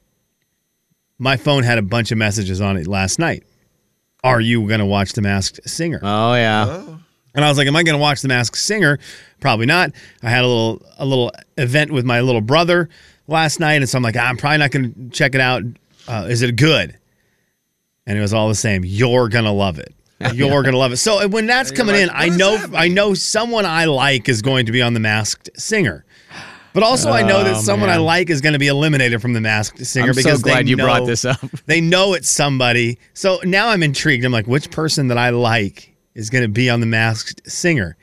My 1.18 1.38
phone 1.38 1.64
had 1.64 1.78
a 1.78 1.82
bunch 1.82 2.12
of 2.12 2.18
messages 2.18 2.60
on 2.60 2.76
it 2.76 2.88
last 2.88 3.20
night. 3.20 3.44
Are 4.22 4.42
you 4.42 4.68
going 4.68 4.82
to 4.82 4.86
watch 4.86 5.14
The 5.14 5.22
Masked 5.22 5.62
Singer? 5.68 6.02
Oh 6.04 6.34
yeah. 6.34 6.84
And 7.34 7.46
I 7.46 7.48
was 7.48 7.58
like, 7.58 7.68
"Am 7.68 7.76
I 7.78 7.84
going 7.84 7.96
to 7.98 8.02
watch 8.02 8.22
The 8.22 8.28
Masked 8.28 8.58
Singer?" 8.58 9.00
Probably 9.40 9.66
not. 9.66 9.92
I 10.24 10.30
had 10.30 10.44
a 10.44 10.48
little 10.48 10.86
a 10.98 11.06
little 11.06 11.32
event 11.58 11.92
with 11.92 12.04
my 12.04 12.20
little 12.20 12.42
brother 12.42 12.90
last 13.30 13.62
night, 13.62 13.76
and 13.76 13.88
so 13.88 13.98
I'm 13.98 14.04
like, 14.04 14.18
"I'm 14.18 14.36
probably 14.36 14.58
not 14.58 14.72
going 14.72 14.94
to 14.94 15.10
check 15.10 15.36
it 15.36 15.42
out. 15.42 15.64
Uh, 16.06 16.28
is 16.30 16.42
it 16.42 16.58
good?" 16.58 16.98
And 18.06 18.18
it 18.18 18.22
was 18.22 18.34
all 18.34 18.50
the 18.50 18.56
same. 18.56 18.84
You're 18.84 19.30
gonna 19.30 19.54
love 19.54 19.80
it. 19.80 19.96
You're 20.34 20.64
gonna 20.64 20.78
love 20.78 20.92
it. 20.94 20.98
So 20.98 21.24
uh, 21.24 21.28
when 21.28 21.46
that's 21.46 21.72
coming 21.72 21.96
in, 21.96 22.10
I 22.14 22.30
know 22.30 22.64
I 22.74 22.88
know 22.88 23.14
someone 23.14 23.66
I 23.66 23.86
like 23.86 24.30
is 24.30 24.42
going 24.42 24.66
to 24.68 24.72
be 24.72 24.82
on 24.82 24.94
The 24.94 25.00
Masked 25.00 25.50
Singer. 25.58 26.06
But 26.74 26.84
also, 26.84 27.10
I 27.10 27.22
know 27.22 27.42
that 27.42 27.56
Oh, 27.56 27.62
someone 27.62 27.90
I 27.90 27.96
like 27.96 28.30
is 28.30 28.42
going 28.42 28.52
to 28.52 28.60
be 28.60 28.68
eliminated 28.68 29.22
from 29.22 29.32
the 29.32 29.40
Masked 29.40 29.86
Singer 29.86 30.08
I'm 30.10 30.14
so 30.14 30.22
because 30.22 30.44
glad 30.44 30.66
they 30.66 30.70
you 30.72 30.76
know, 30.76 30.84
brought 30.84 31.06
this 31.06 31.24
up. 31.24 31.40
They 31.68 31.80
know 31.80 32.14
it's 32.14 32.30
somebody. 32.30 33.00
So 33.14 33.40
now 33.46 33.70
I'm 33.70 33.82
intrigued. 33.82 34.26
I'm 34.26 34.34
like, 34.34 34.46
which 34.46 34.70
person 34.72 35.08
that 35.08 35.18
I 35.18 35.30
like 35.30 35.96
is 36.16 36.30
going 36.30 36.42
to 36.44 36.50
be 36.50 36.70
on 36.70 36.82
the 36.82 36.86
Masked 36.86 37.50
Singer? 37.50 37.96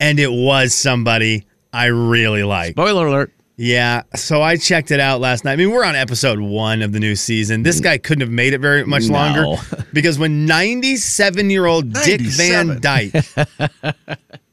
And 0.00 0.18
it 0.18 0.32
was 0.32 0.74
somebody 0.74 1.46
I 1.72 1.86
really 1.86 2.42
like. 2.42 2.72
Spoiler 2.72 3.06
alert. 3.06 3.32
Yeah. 3.58 4.02
So 4.14 4.42
I 4.42 4.56
checked 4.56 4.90
it 4.90 5.00
out 5.00 5.20
last 5.20 5.44
night. 5.44 5.52
I 5.52 5.56
mean, 5.56 5.70
we're 5.70 5.84
on 5.84 5.94
episode 5.96 6.38
one 6.40 6.82
of 6.82 6.92
the 6.92 7.00
new 7.00 7.16
season. 7.16 7.62
This 7.62 7.80
guy 7.80 7.96
couldn't 7.96 8.20
have 8.20 8.30
made 8.30 8.52
it 8.52 8.58
very 8.58 8.84
much 8.84 9.06
No. 9.08 9.14
longer 9.14 9.62
because 9.94 10.18
when 10.18 10.44
97 10.44 11.48
year 11.48 11.64
old 11.66 11.92
Dick 11.92 12.20
Van 12.20 12.78
Dyke 12.80 13.14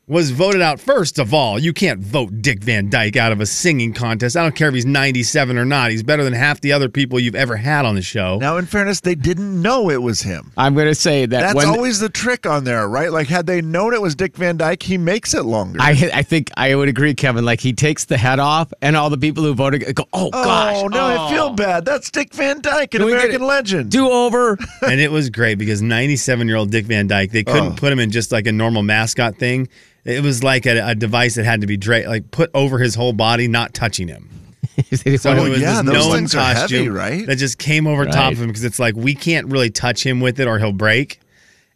was 0.05 0.31
voted 0.31 0.61
out 0.61 0.81
first 0.81 1.17
of 1.17 1.33
all. 1.33 1.57
You 1.57 1.71
can't 1.71 2.01
vote 2.01 2.41
Dick 2.41 2.61
Van 2.61 2.89
Dyke 2.89 3.15
out 3.15 3.31
of 3.31 3.39
a 3.39 3.45
singing 3.45 3.93
contest. 3.93 4.35
I 4.35 4.43
don't 4.43 4.53
care 4.53 4.67
if 4.67 4.73
he's 4.73 4.85
97 4.85 5.57
or 5.57 5.63
not. 5.63 5.91
He's 5.91 6.03
better 6.03 6.25
than 6.25 6.33
half 6.33 6.59
the 6.59 6.73
other 6.73 6.89
people 6.89 7.21
you've 7.21 7.35
ever 7.35 7.55
had 7.55 7.85
on 7.85 7.95
the 7.95 8.01
show. 8.01 8.37
Now, 8.37 8.57
in 8.57 8.65
fairness, 8.65 8.99
they 8.99 9.15
didn't 9.15 9.61
know 9.61 9.89
it 9.89 10.01
was 10.01 10.21
him. 10.21 10.51
I'm 10.57 10.73
going 10.73 10.87
to 10.87 10.95
say 10.95 11.25
that 11.25 11.39
That's 11.39 11.55
when 11.55 11.67
always 11.67 11.99
the 11.99 12.09
trick 12.09 12.45
on 12.45 12.65
there, 12.65 12.85
right? 12.89 13.13
Like, 13.13 13.27
had 13.27 13.45
they 13.45 13.61
known 13.61 13.93
it 13.93 14.01
was 14.01 14.13
Dick 14.13 14.35
Van 14.35 14.57
Dyke, 14.57 14.83
he 14.83 14.97
makes 14.97 15.33
it 15.33 15.43
longer. 15.43 15.79
I 15.81 15.91
I 16.13 16.21
think 16.21 16.51
I 16.57 16.75
would 16.75 16.89
agree, 16.89 17.13
Kevin. 17.13 17.45
Like 17.45 17.61
he 17.61 17.71
takes 17.71 18.03
the 18.03 18.17
head 18.17 18.39
off, 18.39 18.73
and 18.81 18.97
all 18.97 19.09
the 19.09 19.17
people 19.17 19.43
who 19.45 19.53
voted 19.53 19.95
go, 19.95 20.03
"Oh, 20.11 20.29
oh 20.33 20.43
gosh, 20.43 20.75
oh, 20.83 20.87
no, 20.87 20.99
I 21.25 21.31
feel 21.31 21.51
bad. 21.51 21.85
That's 21.85 22.11
Dick 22.11 22.33
Van 22.33 22.59
Dyke, 22.59 22.93
an 22.95 22.99
Can 23.01 23.09
American 23.09 23.41
legend. 23.43 23.89
do 23.89 24.09
over." 24.09 24.57
and 24.81 24.99
it 24.99 25.11
was 25.11 25.29
great 25.29 25.57
because 25.57 25.81
97 25.81 26.45
year 26.47 26.57
old 26.57 26.71
Dick 26.71 26.85
Van 26.87 27.07
Dyke, 27.07 27.31
they 27.31 27.43
couldn't 27.45 27.63
Oh. 27.73 27.75
put 27.77 27.91
him 27.93 27.99
in 27.99 28.11
just 28.11 28.33
like 28.33 28.47
a 28.47 28.51
normal 28.51 28.83
mascot 28.83 29.37
thing. 29.37 29.69
It 30.05 30.23
was 30.23 30.43
like 30.43 30.65
a, 30.65 30.89
a 30.89 30.95
device 30.95 31.35
that 31.35 31.45
had 31.45 31.61
to 31.61 31.67
be 31.67 31.77
dra- 31.77 32.07
like 32.07 32.31
put 32.31 32.49
over 32.53 32.79
his 32.79 32.95
whole 32.95 33.13
body, 33.13 33.47
not 33.47 33.73
touching 33.73 34.07
him. 34.07 34.29
So 34.95 35.31
Oh, 35.31 35.45
it 35.45 35.49
was 35.49 35.61
yeah, 35.61 35.81
this 35.83 36.07
things 36.07 36.33
are 36.35 36.53
heavy, 36.53 36.89
right? 36.89 37.27
that 37.27 37.35
just 37.37 37.59
came 37.59 37.85
over 37.85 38.05
top 38.05 38.31
of 38.33 38.41
him 38.41 38.47
because 38.47 38.63
it's 38.63 38.79
like 38.79 38.95
we 38.95 39.13
can't 39.13 39.47
really 39.47 39.69
touch 39.69 40.03
him 40.05 40.19
with 40.19 40.39
it 40.39 40.47
or 40.47 40.57
he'll 40.57 40.71
break. 40.71 41.19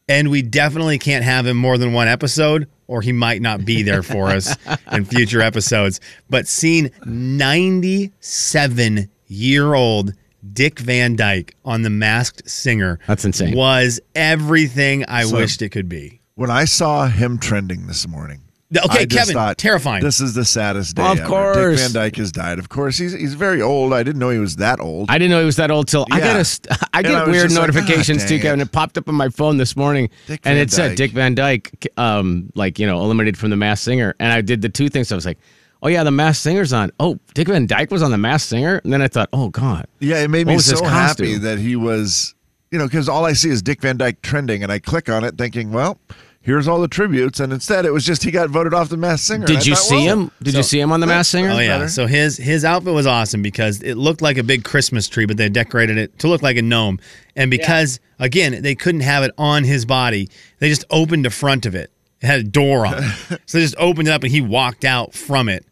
And 0.10 0.29
we 0.31 0.41
definitely 0.41 0.98
can't 0.98 1.24
have 1.24 1.46
him 1.46 1.57
more 1.57 1.77
than 1.77 1.93
one 1.93 2.07
episode 2.07 2.67
or 2.88 3.01
he 3.01 3.12
might 3.12 3.41
not 3.41 3.65
be 3.65 3.84
there 3.84 4.01
for 4.01 4.29
us 4.29 4.55
in 4.91 5.05
future 5.05 5.41
episodes. 5.41 6.00
But 6.29 6.48
seeing 6.48 6.89
97 7.05 9.10
year 9.27 9.74
old 9.74 10.13
Dick 10.53 10.79
Van 10.79 11.15
Dyke 11.15 11.55
on 11.65 11.81
The 11.81 11.89
Masked 11.89 12.50
Singer 12.50 13.00
That's 13.07 13.25
insane. 13.25 13.55
was 13.55 14.00
everything 14.15 15.05
I 15.05 15.24
So- 15.24 15.38
wished 15.38 15.62
it 15.62 15.69
could 15.69 15.89
be. 15.89 16.22
When 16.38 16.50
I 16.50 16.63
saw 16.65 17.08
him 17.08 17.38
trending 17.38 17.88
this 17.88 18.08
morning, 18.08 18.41
Okay, 18.75 19.00
I 19.00 19.06
just 19.06 19.17
Kevin, 19.27 19.34
thought, 19.34 19.58
terrifying. 19.58 20.03
This 20.03 20.20
is 20.20 20.34
the 20.34 20.44
saddest 20.44 20.98
day. 20.98 21.01
Of 21.01 21.20
ever. 21.20 21.27
course. 21.29 21.56
Dick 21.56 21.77
Van 21.79 21.94
Dyke 21.94 22.15
has 22.17 22.34
died. 22.34 22.60
Of 22.60 22.67
course, 22.67 22.98
he's 22.98 23.13
he's 23.13 23.34
very 23.34 23.62
old. 23.62 23.94
I 23.94 24.03
didn't 24.03 24.20
know 24.20 24.29
he 24.29 24.39
was 24.39 24.58
that 24.58 24.82
old. 24.82 25.10
I 25.10 25.17
didn't 25.17 25.32
know 25.32 25.39
he 25.39 25.46
was 25.46 25.56
that 25.56 25.72
old 25.72 25.88
till 25.88 26.06
I 26.12 26.20
got 26.20 26.36
a 26.36 26.60
I 26.94 27.00
And 27.00 27.08
get 27.08 27.15
I 27.15 27.25
weird 27.29 27.44
just 27.50 27.56
like, 27.58 27.67
notifications 27.70 28.25
"Ah, 28.25 28.27
too, 28.27 28.39
Kevin. 28.39 28.60
it." 28.60 28.63
It 28.63 28.72
popped 28.74 28.98
up 28.98 29.08
on 29.08 29.15
my 29.15 29.29
phone 29.29 29.56
this 29.56 29.77
morning, 29.77 30.10
Dick 30.27 30.41
and 30.44 30.56
Van 30.56 30.58
it 30.58 30.70
said 30.72 30.98
Dick 30.98 31.12
Van 31.12 31.34
Dyke, 31.34 31.88
um, 31.96 32.51
like 32.56 32.77
you 32.77 32.86
know, 32.86 33.00
eliminated 33.00 33.38
from 33.38 33.51
the 33.51 33.56
Mass 33.56 33.79
Singer. 33.79 34.15
And 34.20 34.34
I 34.34 34.41
did 34.41 34.62
the 34.62 34.67
two 34.70 34.89
things. 34.89 35.13
I 35.13 35.15
was 35.15 35.25
like, 35.25 35.38
oh 35.82 35.88
yeah, 35.88 36.03
the 36.03 36.12
Mass 36.12 36.38
Singer's 36.38 36.74
on. 36.74 36.91
Oh, 37.00 37.17
Dick 37.36 37.48
Van 37.48 37.67
Dyke 37.67 37.89
was 37.89 38.03
on 38.03 38.12
the 38.12 38.17
Mass 38.17 38.44
Singer, 38.44 38.82
and 38.84 38.91
then 38.91 39.01
I 39.01 39.08
thought, 39.08 39.29
oh 39.32 39.48
god, 39.50 39.88
yeah, 40.01 40.17
it 40.24 40.27
made 40.29 40.46
me 40.46 40.60
so 40.60 40.84
happy 40.84 41.38
that 41.38 41.58
he 41.58 41.77
was, 41.77 42.36
you 42.72 42.77
know, 42.77 42.86
because 42.86 43.08
all 43.08 43.24
I 43.24 43.32
see 43.32 43.50
is 43.50 43.62
Dick 43.62 43.79
Van 43.79 43.96
Dyke 43.96 44.22
trending, 44.22 44.62
and 44.62 44.74
I 44.74 44.79
click 44.79 45.08
on 45.08 45.24
it 45.24 45.38
thinking, 45.38 45.72
well, 45.72 45.98
here's 46.47 46.65
all 46.65 46.79
the 46.79 46.87
tributes, 46.87 47.41
and 47.41 47.51
instead 47.51 47.85
it 47.85 47.91
was 47.91 48.05
just 48.05 48.23
he 48.23 48.31
got 48.31 48.49
voted 48.49 48.73
off 48.73 48.87
the 48.87 48.95
Masked 48.95 49.27
Singer. 49.27 49.45
did 49.45 49.65
you 49.65 49.75
thought, 49.75 49.83
see 49.83 50.07
well, 50.07 50.21
him? 50.21 50.31
Did 50.41 50.53
you 50.55 50.63
see 50.63 50.79
him 50.79 50.93
on 50.93 51.01
the 51.01 51.05
Mass 51.05 51.27
Singer? 51.27 51.49
Oh 51.51 51.59
yeah. 51.59 51.77
better. 51.77 51.89
So 51.89 52.07
his 52.07 52.37
his 52.37 52.63
outfit 52.65 52.93
was 52.93 53.05
awesome 53.05 53.41
because 53.41 53.83
it 53.83 53.95
looked 53.95 54.21
like 54.21 54.37
a 54.37 54.43
big 54.43 54.63
Christmas 54.63 55.07
tree, 55.09 55.25
but 55.25 55.35
they 55.35 55.49
decorated 55.49 55.97
it 55.97 56.17
to 56.19 56.29
look 56.29 56.41
like 56.41 56.55
a 56.55 56.61
gnome. 56.61 56.99
And 57.35 57.51
because 57.51 57.99
again, 58.17 58.61
they 58.63 58.73
couldn't 58.73 59.01
have 59.01 59.23
it 59.23 59.31
on 59.37 59.65
his 59.65 59.85
body, 59.85 60.29
they 60.59 60.69
just 60.69 60.85
opened 60.89 61.25
the 61.25 61.29
front 61.29 61.65
of 61.65 61.75
it. 61.75 61.91
It 62.21 62.25
had 62.25 62.39
a 62.39 62.43
door 62.43 62.87
on 62.87 62.95
it. 62.97 63.41
so 63.45 63.57
they 63.57 63.63
just 63.63 63.75
opened 63.77 64.07
it 64.07 64.11
up 64.11 64.23
and 64.23 64.31
he 64.31 64.41
walked 64.41 64.85
out 64.85 65.13
from 65.13 65.49
it. 65.49 65.65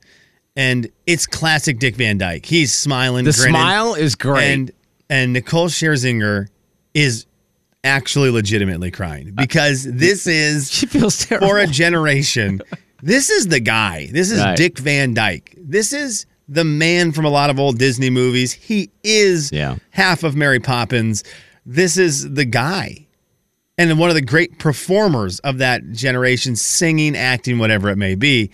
And 0.57 0.89
it's 1.07 1.25
classic 1.25 1.79
Dick 1.79 1.95
Van 1.95 2.17
Dyke. 2.17 2.45
He's 2.45 2.73
smiling. 2.73 3.25
The 3.25 3.31
grinning. 3.31 3.53
smile 3.53 3.95
is 3.95 4.15
great. 4.15 4.51
And 4.51 4.71
and 5.09 5.31
Nicole 5.33 5.69
Scherzinger 5.69 6.47
is 6.93 7.25
actually 7.85 8.29
legitimately 8.31 8.91
crying 8.91 9.31
because 9.35 9.83
this 9.89 10.27
is 10.27 10.71
she 10.71 10.85
feels 10.85 11.25
terrible. 11.25 11.47
for 11.47 11.59
a 11.59 11.67
generation. 11.67 12.61
this 13.01 13.29
is 13.29 13.47
the 13.47 13.59
guy. 13.59 14.09
This 14.11 14.31
is 14.31 14.41
Right. 14.41 14.57
Dick 14.57 14.77
Van 14.79 15.13
Dyke. 15.13 15.53
This 15.57 15.93
is 15.93 16.25
the 16.49 16.63
man 16.63 17.11
from 17.11 17.25
a 17.25 17.29
lot 17.29 17.49
of 17.49 17.59
old 17.59 17.77
Disney 17.77 18.09
movies. 18.09 18.51
He 18.53 18.89
is 19.03 19.51
Yeah. 19.51 19.77
half 19.91 20.23
of 20.23 20.35
Mary 20.35 20.59
Poppins. 20.59 21.23
This 21.65 21.97
is 21.97 22.33
the 22.33 22.45
guy. 22.45 23.07
And 23.77 23.97
one 23.99 24.09
of 24.09 24.15
the 24.15 24.21
great 24.21 24.57
performers 24.59 25.39
of 25.39 25.57
that 25.57 25.91
generation, 25.91 26.55
singing, 26.55 27.15
acting, 27.15 27.57
whatever 27.59 27.89
it 27.89 27.97
may 27.97 28.15
be. 28.15 28.51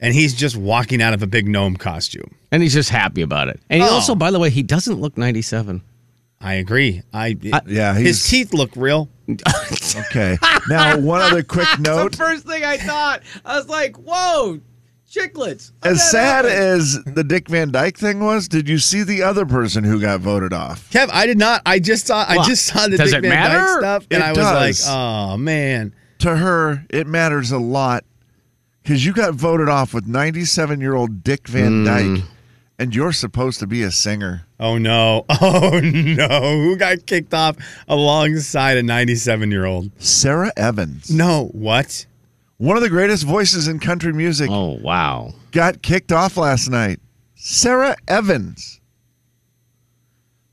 And 0.00 0.14
he's 0.14 0.34
just 0.34 0.56
walking 0.56 1.00
out 1.02 1.12
of 1.14 1.22
a 1.22 1.26
big 1.26 1.46
gnome 1.48 1.76
costume. 1.76 2.34
and 2.52 2.62
he's 2.62 2.72
just 2.74 2.88
happy 2.90 3.20
about 3.22 3.48
it. 3.48 3.58
And 3.68 3.82
he 3.82 3.88
Oh. 3.88 3.92
also, 3.94 4.14
by 4.14 4.30
the 4.30 4.38
way, 4.38 4.48
he 4.48 4.62
doesn't 4.62 5.00
look 5.00 5.18
97. 5.18 5.82
I 6.40 6.54
agree. 6.54 7.02
I, 7.12 7.36
Yeah, 7.66 7.94
his 7.94 8.26
teeth 8.28 8.52
look 8.52 8.70
real. 8.76 9.08
okay. 9.96 10.36
Now, 10.68 10.98
one 10.98 11.22
other 11.22 11.42
quick 11.42 11.68
note. 11.78 12.12
the 12.12 12.16
first 12.16 12.46
thing 12.46 12.64
I 12.64 12.76
thought. 12.76 13.22
I 13.44 13.56
was 13.56 13.68
like, 13.68 13.96
whoa, 13.96 14.60
chiclets. 15.10 15.72
As 15.82 16.10
sad 16.10 16.44
as 16.44 17.02
the 17.04 17.24
Dick 17.24 17.48
Van 17.48 17.70
Dyke 17.70 17.96
thing 17.96 18.20
was, 18.20 18.48
did 18.48 18.68
you 18.68 18.78
see 18.78 19.02
the 19.02 19.22
other 19.22 19.46
person 19.46 19.84
who 19.84 20.00
got 20.00 20.20
voted 20.20 20.52
off? 20.52 20.90
Kev, 20.90 21.08
I 21.12 21.26
did 21.26 21.38
not. 21.38 21.62
I 21.64 21.78
just 21.78 22.06
saw. 22.06 22.24
I 22.28 22.44
just 22.44 22.66
saw 22.66 22.86
the 22.88 22.98
does 22.98 23.12
Dick 23.12 23.22
Van 23.22 23.30
matter? 23.30 23.58
Dyke 23.58 23.78
stuff, 23.78 24.06
and 24.10 24.22
It 24.22 24.26
I 24.26 24.28
was 24.30 24.38
does. 24.38 24.86
like, 24.88 24.96
"Oh 24.96 25.36
man." 25.36 25.94
To 26.20 26.36
her, 26.36 26.86
it 26.88 27.06
matters 27.06 27.50
a 27.50 27.58
lot 27.58 28.04
because 28.82 29.04
you 29.04 29.12
got 29.12 29.34
voted 29.34 29.68
off 29.68 29.92
with 29.92 30.06
97 30.06 30.80
year 30.80 30.94
old 30.94 31.22
Dick 31.24 31.48
Van 31.48 31.84
mm. 31.84 31.86
Dyke, 32.16 32.24
and 32.84 32.94
you're 32.94 33.12
supposed 33.12 33.60
to 33.60 33.66
be 33.66 33.82
a 33.82 33.90
singer. 33.90 34.46
Oh 34.60 34.76
no! 34.76 35.24
Oh 35.40 35.80
no! 35.82 36.40
Who 36.62 36.76
got 36.76 37.06
kicked 37.06 37.32
off 37.32 37.56
alongside 37.88 38.76
a 38.76 38.82
97 38.82 39.50
year 39.50 39.64
old? 39.64 39.90
Sara 39.98 40.52
Evans, 40.54 41.10
No, 41.10 41.46
what? 41.52 42.04
one 42.58 42.76
of 42.76 42.82
the 42.82 42.90
greatest 42.90 43.24
voices 43.24 43.68
in 43.68 43.78
country 43.80 44.12
music, 44.12 44.50
Oh, 44.50 44.78
wow. 44.82 45.32
got 45.50 45.80
kicked 45.82 46.12
off 46.12 46.36
last 46.36 46.68
night. 46.68 47.00
Sara 47.36 47.96
Evans. 48.06 48.80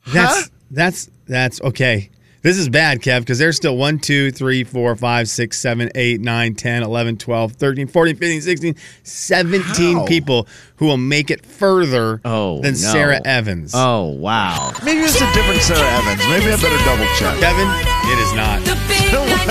That's 0.08 0.44
Huh? 0.44 0.48
that's 0.72 1.10
that's 1.28 1.62
okay. 1.62 2.10
This 2.44 2.58
is 2.58 2.70
bad, 2.70 3.02
Kev, 3.02 3.20
because 3.20 3.38
there's 3.38 3.56
still 3.56 3.78
1, 3.78 4.00
2, 4.00 4.32
3, 4.32 4.64
4, 4.64 4.96
5, 4.96 5.30
6, 5.30 5.58
7, 5.60 5.90
8, 5.94 6.22
9, 6.22 6.56
10, 6.56 6.84
11, 6.84 7.18
12, 7.18 7.52
13, 7.54 7.88
14, 7.88 8.16
15, 8.16 8.42
16, 8.42 8.76
17 9.04 9.98
How? 9.98 10.06
people 10.08 10.48
who 10.78 10.88
will 10.88 10.98
make 10.98 11.30
it 11.30 11.46
further 11.46 12.20
Oh, 12.26 12.56
than 12.62 12.72
no. 12.72 12.78
Sara 12.78 13.22
Evans. 13.24 13.74
Oh, 13.76 14.06
wow. 14.08 14.72
Maybe 14.84 15.02
it's 15.02 15.16
a 15.22 15.32
different 15.34 15.62
Sara 15.62 15.88
Evans. 15.88 16.20
Maybe 16.30 16.52
I 16.52 16.56
better 16.56 16.84
double 16.84 17.06
check. 17.20 17.40
Kevin, 17.40 17.68
it 18.04 18.20
is 18.20 18.34
not. 18.34 18.62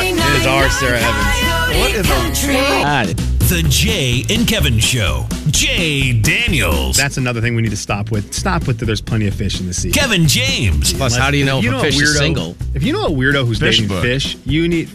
It 0.03 0.41
is 0.41 0.47
our 0.47 0.71
Sara 0.71 0.99
Evans. 0.99 1.79
What 1.79 1.91
in 1.95 2.03
the 2.03 2.09
country. 2.09 2.55
God. 2.55 3.09
The 3.51 3.67
Jay 3.69 4.23
and 4.31 4.47
Kevin 4.47 4.79
Show. 4.79 5.27
Jay 5.49 6.13
Daniels. 6.19 6.97
That's 6.97 7.17
another 7.17 7.41
thing 7.41 7.55
we 7.57 7.63
need 7.63 7.71
to 7.71 7.77
stop 7.77 8.11
with. 8.11 8.33
Stop 8.33 8.67
with 8.67 8.79
the 8.79 8.85
there's 8.87 9.01
plenty 9.01 9.27
of 9.27 9.35
fish 9.35 9.61
in 9.61 9.67
the 9.67 9.75
sea. 9.75 9.91
Kevin 9.91 10.27
James. 10.27 10.93
Plus, 10.93 11.17
how 11.17 11.31
do 11.31 11.37
you 11.37 11.45
know 11.45 11.59
if 11.59 11.67
a 11.67 11.81
fish 11.81 12.01
is 12.01 12.17
single? 12.17 12.57
If 12.75 12.83
you 12.85 12.93
know 12.93 13.07
a 13.07 13.11
weirdo 13.11 13.45
who's 13.47 13.59
Fish 13.59 13.77
dating 13.79 13.89
book. 13.89 14.03
fish, 14.03 14.37
you 14.47 14.69
need. 14.69 14.89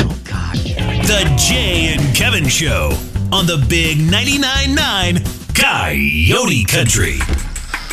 Oh, 0.00 0.20
God. 0.24 0.56
The 0.56 1.32
Jay 1.38 1.94
and 1.94 2.16
Kevin 2.16 2.48
Show 2.48 2.90
on 3.32 3.46
the 3.46 3.64
Big 3.68 3.98
99.9 3.98 4.74
9 4.74 5.22
Coyote 5.54 6.64
Country. 6.64 7.18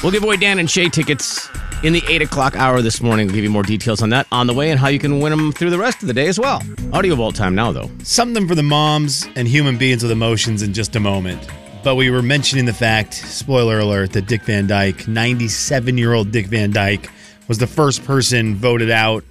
We'll 0.04 0.12
give 0.12 0.24
away 0.24 0.38
Dan 0.38 0.58
and 0.60 0.70
Shay 0.70 0.90
tickets 0.90 1.48
in 1.84 1.94
the 1.94 2.04
8 2.08 2.22
o'clock 2.22 2.56
hour 2.56 2.82
this 2.82 3.02
morning. 3.02 3.28
We'll 3.28 3.36
give 3.36 3.44
you 3.44 3.50
more 3.50 3.64
details 3.64 4.02
on 4.02 4.10
that 4.10 4.28
on 4.32 4.48
the 4.48 4.54
way 4.54 4.72
and 4.72 4.80
how 4.80 4.88
you 4.88 5.00
can 5.00 5.20
win 5.20 5.32
them 5.32 5.52
through 5.52 5.72
the 5.72 5.78
rest 5.78 6.02
of 6.02 6.08
the 6.08 6.14
day 6.14 6.28
as 6.28 6.40
well. 6.40 6.62
Audio 6.94 7.16
Vault 7.16 7.36
time 7.36 7.56
now, 7.56 7.72
though. 7.72 7.90
Something 8.04 8.48
for 8.48 8.56
the 8.56 8.64
moms 8.64 9.28
and 9.36 9.48
human 9.48 9.78
beings 9.78 10.04
with 10.04 10.12
emotions 10.12 10.62
in 10.62 10.74
just 10.74 10.96
a 10.96 11.00
moment. 11.00 11.48
But 11.84 11.96
we 11.96 12.12
were 12.12 12.22
mentioning 12.22 12.66
the 12.66 12.74
fact, 12.74 13.16
spoiler 13.16 13.80
alert, 13.80 14.14
that 14.14 14.28
Dick 14.28 14.44
Van 14.44 14.68
Dyke, 14.68 15.08
97 15.08 15.98
year 15.98 16.14
old 16.14 16.32
Dick 16.32 16.46
Van 16.48 16.72
Dyke, 16.72 17.10
was 17.48 17.58
the 17.58 17.68
first 17.68 18.04
person 18.06 18.56
voted 18.56 18.92
out 18.92 19.24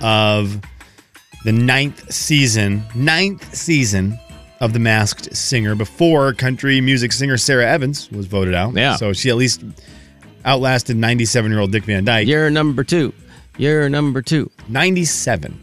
of 0.00 0.60
the 1.44 1.52
ninth 1.52 2.12
season, 2.12 2.84
ninth 2.94 3.54
season 3.54 4.18
of 4.60 4.72
The 4.72 4.78
Masked 4.78 5.36
Singer 5.36 5.74
before 5.74 6.32
country 6.32 6.80
music 6.80 7.12
singer 7.12 7.36
Sara 7.36 7.66
Evans 7.66 8.10
was 8.10 8.26
voted 8.26 8.54
out. 8.54 8.74
Yeah. 8.74 8.96
So 8.96 9.12
she 9.12 9.28
at 9.28 9.36
least 9.36 9.62
outlasted 10.46 10.96
97 10.96 11.50
year 11.50 11.60
old 11.60 11.72
Dick 11.72 11.84
Van 11.84 12.04
Dyke. 12.04 12.26
You're 12.26 12.50
number 12.50 12.84
two. 12.84 13.12
You're 13.58 13.88
number 13.88 14.22
two. 14.22 14.50
97. 14.68 15.58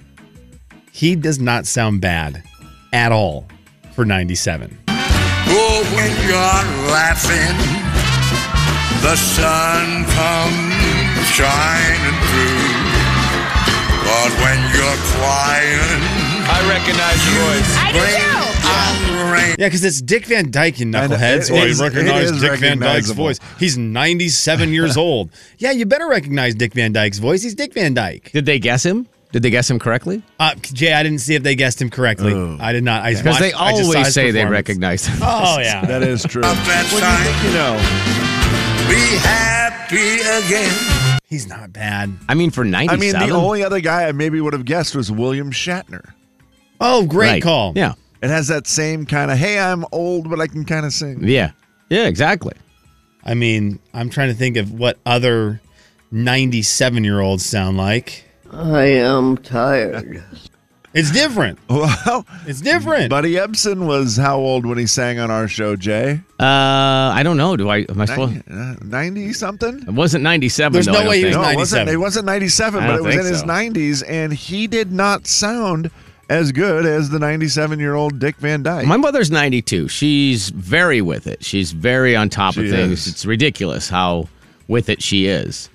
He 0.91 1.15
does 1.15 1.39
not 1.39 1.65
sound 1.65 2.01
bad 2.01 2.43
at 2.91 3.11
all 3.11 3.47
for 3.93 4.05
97. 4.05 4.77
Oh, 4.89 5.83
when 5.95 6.11
you're 6.27 6.91
laughing, 6.91 7.55
the 9.01 9.15
sun 9.15 10.05
comes 10.13 11.27
shining 11.33 12.15
through. 12.29 12.83
But 14.05 14.31
when 14.43 14.59
you're 14.75 14.99
crying, 15.17 16.01
I 16.45 16.59
recognize 16.69 17.19
your 17.25 17.43
voice. 17.45 17.71
I 17.77 17.91
do 17.93 18.47
too. 18.49 18.52
Rain. 18.63 19.55
Yeah, 19.59 19.67
because 19.67 19.83
it's 19.83 20.01
Dick 20.01 20.25
Van 20.25 20.49
Dyke 20.51 20.81
in 20.81 20.91
Knuckleheads, 20.91 21.49
know. 21.49 21.55
Knucklehead, 21.57 21.75
so 21.75 21.83
I 21.83 21.87
recognize 21.89 22.39
Dick 22.41 22.59
Van 22.59 22.79
Dyke's 22.79 23.11
voice. 23.11 23.39
He's 23.59 23.77
97 23.77 24.69
years 24.69 24.97
old. 25.05 25.31
Yeah, 25.57 25.71
you 25.71 25.85
better 25.85 26.07
recognize 26.07 26.55
Dick 26.55 26.73
Van 26.73 26.91
Dyke's 26.91 27.19
voice. 27.19 27.41
He's 27.43 27.55
Dick 27.55 27.73
Van 27.73 27.93
Dyke. 27.93 28.31
Did 28.31 28.45
they 28.45 28.59
guess 28.59 28.85
him? 28.85 29.07
Did 29.31 29.41
they 29.41 29.49
guess 29.49 29.69
him 29.69 29.79
correctly? 29.79 30.21
Uh, 30.39 30.53
Jay, 30.55 30.93
I 30.93 31.01
didn't 31.01 31.19
see 31.19 31.33
if 31.35 31.41
they 31.43 31.55
guessed 31.55 31.81
him 31.81 31.89
correctly. 31.89 32.33
I 32.59 32.71
did 32.71 32.83
not. 32.83 33.01
I 33.03 33.15
Because 33.15 33.39
they 33.39 33.51
watched- 33.51 33.61
I 33.61 33.71
just 33.71 33.91
saw 33.91 33.97
always 33.97 34.13
say 34.13 34.25
they 34.31 34.39
performance. 34.41 34.51
recognize 34.51 35.05
him. 35.07 35.19
Oh 35.23 35.57
yeah, 35.59 35.85
That 35.87 36.03
is 36.03 36.23
true. 36.23 36.43
Up 36.43 36.55
that 36.55 36.85
What 36.91 37.01
do 37.01 37.07
you 37.07 37.17
think 37.23 37.37
sign, 37.37 37.45
you 37.47 37.53
know? 37.53 37.77
be 38.89 39.17
happy 39.17 40.21
again. 40.45 41.19
he's 41.27 41.47
not 41.47 41.73
bad. 41.73 42.11
I 42.29 42.35
mean, 42.35 42.51
for 42.51 42.61
I 42.63 42.95
mean, 42.97 43.13
the 43.13 43.31
only 43.31 43.63
other 43.63 43.79
guy 43.79 44.07
I 44.07 44.11
maybe 44.11 44.39
would 44.39 44.53
have 44.53 44.65
guessed 44.65 44.95
was 44.95 45.11
William 45.11 45.51
Shatner. 45.51 46.11
Oh, 46.79 47.05
great 47.07 47.27
Right. 47.29 47.43
call. 47.43 47.73
Yeah. 47.75 47.93
It 48.23 48.29
has 48.29 48.47
that 48.47 48.67
same 48.67 49.05
kind 49.05 49.29
of, 49.31 49.37
hey, 49.37 49.59
I'm 49.59 49.83
old, 49.91 50.29
but 50.29 50.39
I 50.39 50.47
can 50.47 50.63
kind 50.63 50.85
of 50.85 50.93
sing. 50.93 51.27
Yeah. 51.27 51.51
Yeah, 51.89 52.07
exactly. 52.07 52.53
I 53.25 53.33
mean, 53.33 53.79
I'm 53.93 54.09
trying 54.09 54.29
to 54.29 54.33
think 54.33 54.55
of 54.55 54.71
what 54.71 54.97
other 55.05 55.59
97 56.11 57.03
year 57.03 57.19
olds 57.19 57.45
sound 57.45 57.75
like. 57.75 58.23
I 58.49 58.83
am 58.85 59.37
tired. 59.37 60.23
It's 60.95 61.09
different. 61.09 61.57
Well, 61.67 62.23
It's 62.45 62.61
different. 62.61 63.09
Buddy 63.09 63.33
Ebsen 63.33 63.87
was 63.87 64.15
how 64.15 64.37
old 64.37 64.63
when 64.63 64.77
he 64.77 64.85
sang 64.85 65.17
on 65.17 65.31
our 65.31 65.47
show, 65.47 65.75
Jay? 65.75 66.21
Uh, 66.39 66.43
I 66.45 67.21
don't 67.23 67.35
know. 67.35 67.57
Do 67.57 67.67
I? 67.67 67.77
Am 67.89 67.99
I 67.99 68.05
supposed? 68.05 68.47
90 68.47 69.33
something? 69.33 69.79
It 69.87 69.89
wasn't 69.89 70.23
97. 70.23 70.71
There's 70.71 70.85
though, 70.85 71.01
no 71.01 71.09
way 71.09 71.17
he 71.17 71.25
was 71.25 71.35
think. 71.35 71.45
No, 71.45 71.49
it 71.49 71.55
wasn't, 71.57 71.85
97. 71.87 71.93
it 71.93 71.97
wasn't 71.97 72.25
97, 72.27 72.79
but 72.83 72.95
it 72.95 73.01
was 73.01 73.15
in 73.15 73.21
think 73.23 73.33
his 73.33 73.43
90s, 73.43 74.03
and 74.07 74.31
he 74.31 74.67
did 74.67 74.91
not 74.91 75.25
sound 75.25 75.89
as 76.29 76.51
good 76.51 76.85
as 76.85 77.09
the 77.09 77.19
97 77.19 77.79
year 77.79 77.95
old 77.95 78.19
Dick 78.19 78.35
Van 78.37 78.63
Dyke. 78.63 78.85
My 78.87 78.97
mother's 78.97 79.29
92. 79.31 79.87
She's 79.87 80.49
very 80.49 81.01
with 81.01 81.27
it. 81.27 81.43
She's 81.43 81.71
very 81.71 82.15
on 82.15 82.29
top 82.29 82.57
of 82.57 82.69
things. 82.69 83.05
is. 83.05 83.13
It's 83.13 83.25
ridiculous 83.25 83.89
how 83.89 84.27
with 84.67 84.89
it 84.89 85.01
she 85.01 85.27
is. 85.27 85.69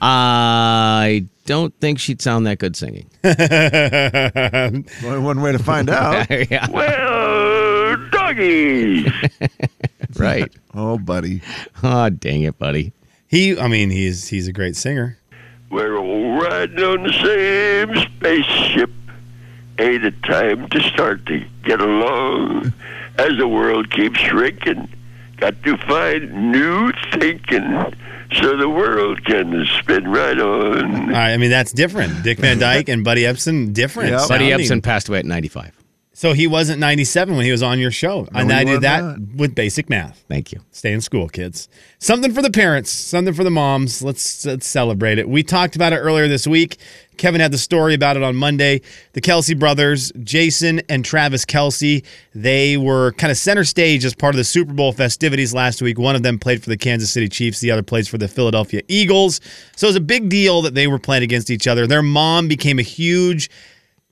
I 0.00 1.24
don't 1.46 1.74
think 1.80 1.98
she'd 1.98 2.20
sound 2.20 2.46
that 2.46 2.58
good 2.58 2.76
singing. 2.76 3.08
Only 3.24 5.18
one 5.24 5.40
way 5.40 5.52
to 5.52 5.58
find 5.58 5.88
out. 5.90 6.26
yeah, 6.50 6.68
Well, 6.70 7.96
doggy. 8.10 9.06
right. 10.16 10.52
oh, 10.74 10.98
buddy. 10.98 11.40
Oh, 11.82 12.10
dang 12.10 12.42
it, 12.42 12.58
buddy. 12.58 12.92
he, 13.26 13.58
I 13.58 13.68
mean, 13.68 13.90
he's 13.90 14.28
he's 14.28 14.46
a 14.48 14.52
great 14.52 14.76
singer. 14.76 15.18
We're 15.70 15.96
all 15.96 16.38
riding 16.40 16.84
on 16.84 17.02
the 17.04 17.12
same 17.12 17.96
spaceship. 18.16 18.90
Ain't 19.78 20.04
it 20.04 20.22
time 20.22 20.68
to 20.68 20.80
start 20.80 21.26
to 21.26 21.44
get 21.64 21.80
along? 21.80 22.72
As 23.18 23.36
the 23.38 23.48
world 23.48 23.90
keeps 23.90 24.18
shrinking, 24.20 24.88
got 25.36 25.60
to 25.64 25.76
find 25.78 26.52
new 26.52 26.92
thinking 27.12 27.94
so 28.32 28.56
the 28.56 28.68
world 28.68 29.24
can 29.24 29.66
spin 29.78 30.08
right 30.08 30.38
on. 30.38 30.94
All 30.94 31.06
right, 31.10 31.32
I 31.32 31.36
mean, 31.36 31.50
that's 31.50 31.72
different. 31.72 32.22
Dick 32.22 32.38
Van 32.38 32.58
Dyke 32.58 32.88
and 32.88 33.04
Buddy 33.04 33.22
Ebsen, 33.22 33.72
different. 33.72 34.10
Yep. 34.10 34.28
Buddy 34.28 34.50
sounding. 34.50 34.68
Ebsen 34.68 34.82
passed 34.82 35.08
away 35.08 35.18
at 35.20 35.24
95. 35.24 35.83
So 36.16 36.32
he 36.32 36.46
wasn't 36.46 36.78
97 36.78 37.34
when 37.34 37.44
he 37.44 37.50
was 37.50 37.62
on 37.62 37.80
your 37.80 37.90
show. 37.90 38.28
and 38.32 38.52
I 38.52 38.62
did 38.62 38.82
that 38.82 39.02
not. 39.02 39.18
with 39.34 39.56
basic 39.56 39.90
math. 39.90 40.24
Thank 40.28 40.52
you. 40.52 40.60
Stay 40.70 40.92
in 40.92 41.00
school, 41.00 41.28
kids. 41.28 41.68
Something 41.98 42.32
for 42.32 42.40
the 42.40 42.52
parents, 42.52 42.92
something 42.92 43.34
for 43.34 43.42
the 43.42 43.50
moms. 43.50 44.00
Let's, 44.00 44.46
let's 44.46 44.64
celebrate 44.64 45.18
it. 45.18 45.28
We 45.28 45.42
talked 45.42 45.74
about 45.74 45.92
it 45.92 45.96
earlier 45.96 46.28
this 46.28 46.46
week. 46.46 46.76
Kevin 47.16 47.40
had 47.40 47.50
the 47.50 47.58
story 47.58 47.94
about 47.94 48.16
it 48.16 48.22
on 48.22 48.36
Monday. 48.36 48.80
The 49.14 49.20
Kelce 49.20 49.58
brothers, 49.58 50.12
Jason 50.22 50.82
and 50.88 51.04
Travis 51.04 51.44
Kelce, 51.44 52.04
they 52.32 52.76
were 52.76 53.10
kind 53.12 53.32
of 53.32 53.36
center 53.36 53.64
stage 53.64 54.04
as 54.04 54.14
part 54.14 54.34
of 54.34 54.36
the 54.36 54.44
Super 54.44 54.72
Bowl 54.72 54.92
festivities 54.92 55.52
last 55.52 55.82
week. 55.82 55.98
One 55.98 56.14
of 56.14 56.22
them 56.22 56.38
played 56.38 56.62
for 56.62 56.70
the 56.70 56.76
Kansas 56.76 57.10
City 57.10 57.28
Chiefs, 57.28 57.58
the 57.58 57.72
other 57.72 57.82
plays 57.82 58.06
for 58.06 58.18
the 58.18 58.28
Philadelphia 58.28 58.82
Eagles. 58.86 59.40
So 59.74 59.88
it 59.88 59.90
was 59.90 59.96
a 59.96 60.00
big 60.00 60.28
deal 60.28 60.62
that 60.62 60.74
they 60.74 60.86
were 60.86 61.00
playing 61.00 61.24
against 61.24 61.50
each 61.50 61.66
other. 61.66 61.88
Their 61.88 62.02
mom 62.02 62.46
became 62.46 62.78
a 62.78 62.82
huge 62.82 63.50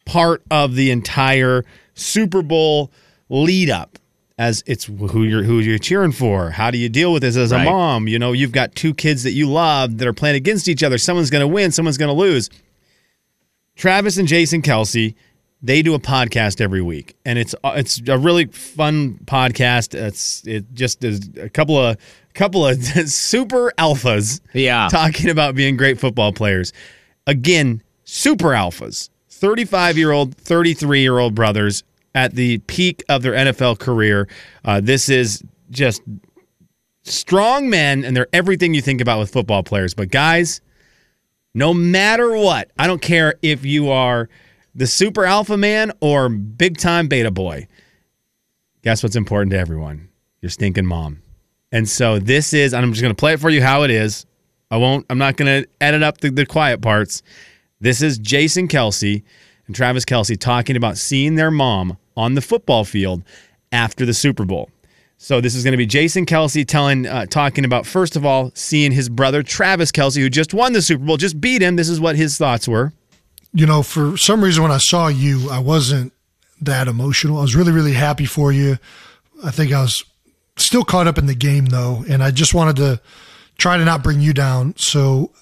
part 0.04 0.42
of 0.50 0.74
the 0.74 0.90
entire 0.90 1.64
Super 1.94 2.42
Bowl 2.42 2.90
lead 3.28 3.70
up 3.70 3.98
as 4.38 4.62
it's 4.66 4.84
who 4.84 5.22
you're 5.24 5.42
who 5.42 5.60
you're 5.60 5.78
cheering 5.78 6.12
for. 6.12 6.50
How 6.50 6.70
do 6.70 6.78
you 6.78 6.88
deal 6.88 7.12
with 7.12 7.22
this 7.22 7.36
as 7.36 7.52
a 7.52 7.58
mom? 7.64 8.08
You 8.08 8.18
know, 8.18 8.32
you've 8.32 8.52
got 8.52 8.74
two 8.74 8.94
kids 8.94 9.22
that 9.24 9.32
you 9.32 9.48
love 9.48 9.98
that 9.98 10.08
are 10.08 10.12
playing 10.12 10.36
against 10.36 10.68
each 10.68 10.82
other. 10.82 10.98
Someone's 10.98 11.30
going 11.30 11.42
to 11.42 11.48
win, 11.48 11.70
someone's 11.70 11.98
going 11.98 12.08
to 12.08 12.18
lose. 12.20 12.48
Travis 13.76 14.16
and 14.18 14.28
Jason 14.28 14.62
Kelce, 14.62 15.14
they 15.62 15.80
do 15.82 15.94
a 15.94 15.98
podcast 15.98 16.60
every 16.60 16.82
week, 16.82 17.14
and 17.24 17.38
it's 17.38 17.54
uh, 17.64 17.74
it's 17.76 18.00
a 18.08 18.18
really 18.18 18.46
fun 18.46 19.18
podcast. 19.24 19.94
It's 19.94 20.46
it 20.46 20.64
just 20.74 21.04
is 21.04 21.30
a 21.40 21.48
couple 21.48 21.78
of 21.78 21.96
couple 22.34 22.66
of 22.66 22.82
super 23.08 23.72
alphas 23.78 24.40
Yeah. 24.54 24.88
talking 24.90 25.30
about 25.30 25.54
being 25.54 25.76
great 25.76 25.98
football 26.00 26.32
players. 26.32 26.72
Again, 27.26 27.82
super 28.04 28.48
alphas. 28.48 29.08
35 29.42 29.98
year 29.98 30.12
old, 30.12 30.36
33 30.36 31.00
year 31.00 31.18
old 31.18 31.34
brothers 31.34 31.82
at 32.14 32.36
the 32.36 32.58
peak 32.58 33.02
of 33.08 33.22
their 33.22 33.32
NFL 33.32 33.76
career. 33.80 34.28
Uh, 34.64 34.80
this 34.80 35.08
is 35.08 35.42
just 35.68 36.00
strong 37.02 37.68
men, 37.68 38.04
and 38.04 38.16
they're 38.16 38.28
everything 38.32 38.72
you 38.72 38.80
think 38.80 39.00
about 39.00 39.18
with 39.18 39.32
football 39.32 39.64
players. 39.64 39.94
But, 39.94 40.12
guys, 40.12 40.60
no 41.54 41.74
matter 41.74 42.36
what, 42.36 42.70
I 42.78 42.86
don't 42.86 43.02
care 43.02 43.34
if 43.42 43.64
you 43.64 43.90
are 43.90 44.28
the 44.76 44.86
super 44.86 45.24
alpha 45.24 45.56
man 45.56 45.90
or 46.00 46.28
big 46.28 46.76
time 46.78 47.08
beta 47.08 47.32
boy. 47.32 47.66
Guess 48.82 49.02
what's 49.02 49.16
important 49.16 49.50
to 49.50 49.58
everyone? 49.58 50.08
Your 50.40 50.50
stinking 50.50 50.86
mom. 50.86 51.20
And 51.72 51.88
so 51.88 52.20
this 52.20 52.52
is, 52.52 52.72
I'm 52.72 52.92
just 52.92 53.02
going 53.02 53.14
to 53.14 53.18
play 53.18 53.32
it 53.32 53.40
for 53.40 53.50
you 53.50 53.60
how 53.60 53.82
it 53.82 53.90
is. 53.90 54.24
I 54.70 54.76
won't, 54.76 55.04
I'm 55.10 55.18
not 55.18 55.36
going 55.36 55.64
to 55.64 55.68
edit 55.80 56.04
up 56.04 56.18
the, 56.18 56.30
the 56.30 56.46
quiet 56.46 56.80
parts. 56.80 57.24
This 57.82 58.00
is 58.00 58.16
Jason 58.16 58.68
Kelce 58.68 59.24
and 59.66 59.74
Travis 59.74 60.04
Kelce 60.04 60.38
talking 60.38 60.76
about 60.76 60.96
seeing 60.96 61.34
their 61.34 61.50
mom 61.50 61.98
on 62.16 62.36
the 62.36 62.40
football 62.40 62.84
field 62.84 63.24
after 63.72 64.06
the 64.06 64.14
Super 64.14 64.44
Bowl. 64.44 64.70
So 65.18 65.40
this 65.40 65.56
is 65.56 65.64
going 65.64 65.72
to 65.72 65.76
be 65.76 65.86
Jason 65.86 66.24
Kelce 66.24 66.64
telling, 66.64 67.06
uh, 67.06 67.26
talking 67.26 67.64
about 67.64 67.84
first 67.84 68.14
of 68.14 68.24
all 68.24 68.52
seeing 68.54 68.92
his 68.92 69.08
brother 69.08 69.42
Travis 69.42 69.90
Kelce, 69.90 70.20
who 70.20 70.30
just 70.30 70.54
won 70.54 70.74
the 70.74 70.80
Super 70.80 71.04
Bowl, 71.04 71.16
just 71.16 71.40
beat 71.40 71.60
him. 71.60 71.74
This 71.74 71.88
is 71.88 71.98
what 71.98 72.14
his 72.14 72.38
thoughts 72.38 72.68
were. 72.68 72.92
you 73.52 73.66
know, 73.66 73.82
for 73.82 74.16
some 74.16 74.44
reason 74.44 74.62
when 74.62 74.72
I 74.72 74.78
saw 74.78 75.08
you, 75.08 75.50
I 75.50 75.58
wasn't 75.58 76.12
that 76.60 76.86
emotional. 76.86 77.38
I 77.38 77.42
was 77.42 77.56
really, 77.56 77.72
really 77.72 77.94
happy 77.94 78.26
for 78.26 78.52
you. 78.52 78.78
I 79.44 79.50
think 79.50 79.72
I 79.72 79.82
was 79.82 80.04
still 80.56 80.84
caught 80.84 81.08
up 81.08 81.18
in 81.18 81.26
the 81.26 81.34
game 81.34 81.66
though, 81.66 82.04
and 82.08 82.22
I 82.22 82.30
just 82.30 82.54
wanted 82.54 82.76
to 82.76 83.00
try 83.58 83.76
to 83.76 83.84
not 83.84 84.02
bring 84.04 84.20
you 84.20 84.32
down. 84.32 84.74
So 84.76 85.32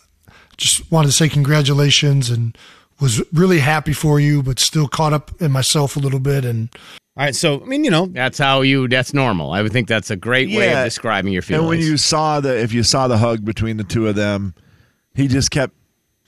just 0.60 0.90
wanted 0.92 1.08
to 1.08 1.12
say 1.12 1.28
congratulations 1.28 2.30
and 2.30 2.56
was 3.00 3.22
really 3.32 3.58
happy 3.58 3.94
for 3.94 4.20
you, 4.20 4.42
but 4.42 4.58
still 4.58 4.86
caught 4.86 5.12
up 5.12 5.32
in 5.40 5.50
myself 5.50 5.96
a 5.96 5.98
little 5.98 6.20
bit. 6.20 6.44
And 6.44 6.68
All 7.16 7.24
right, 7.24 7.34
so 7.34 7.62
I 7.62 7.64
mean, 7.64 7.82
you 7.82 7.90
know, 7.90 8.06
That's 8.06 8.38
how 8.38 8.60
you. 8.60 8.86
That's 8.86 9.14
normal. 9.14 9.52
I 9.52 9.62
would 9.62 9.72
think 9.72 9.88
that's 9.88 10.10
a 10.10 10.16
great 10.16 10.50
way 10.50 10.72
of 10.72 10.84
describing 10.84 11.32
your 11.32 11.42
feelings. 11.42 11.62
And 11.62 11.68
when 11.68 11.80
you 11.80 11.96
saw 11.96 12.40
the, 12.40 12.60
if 12.60 12.72
you 12.72 12.82
saw 12.82 13.08
the 13.08 13.18
hug 13.18 13.44
between 13.44 13.78
the 13.78 13.84
two 13.84 14.06
of 14.06 14.14
them, 14.14 14.54
he 15.14 15.26
just 15.26 15.50
kept 15.50 15.74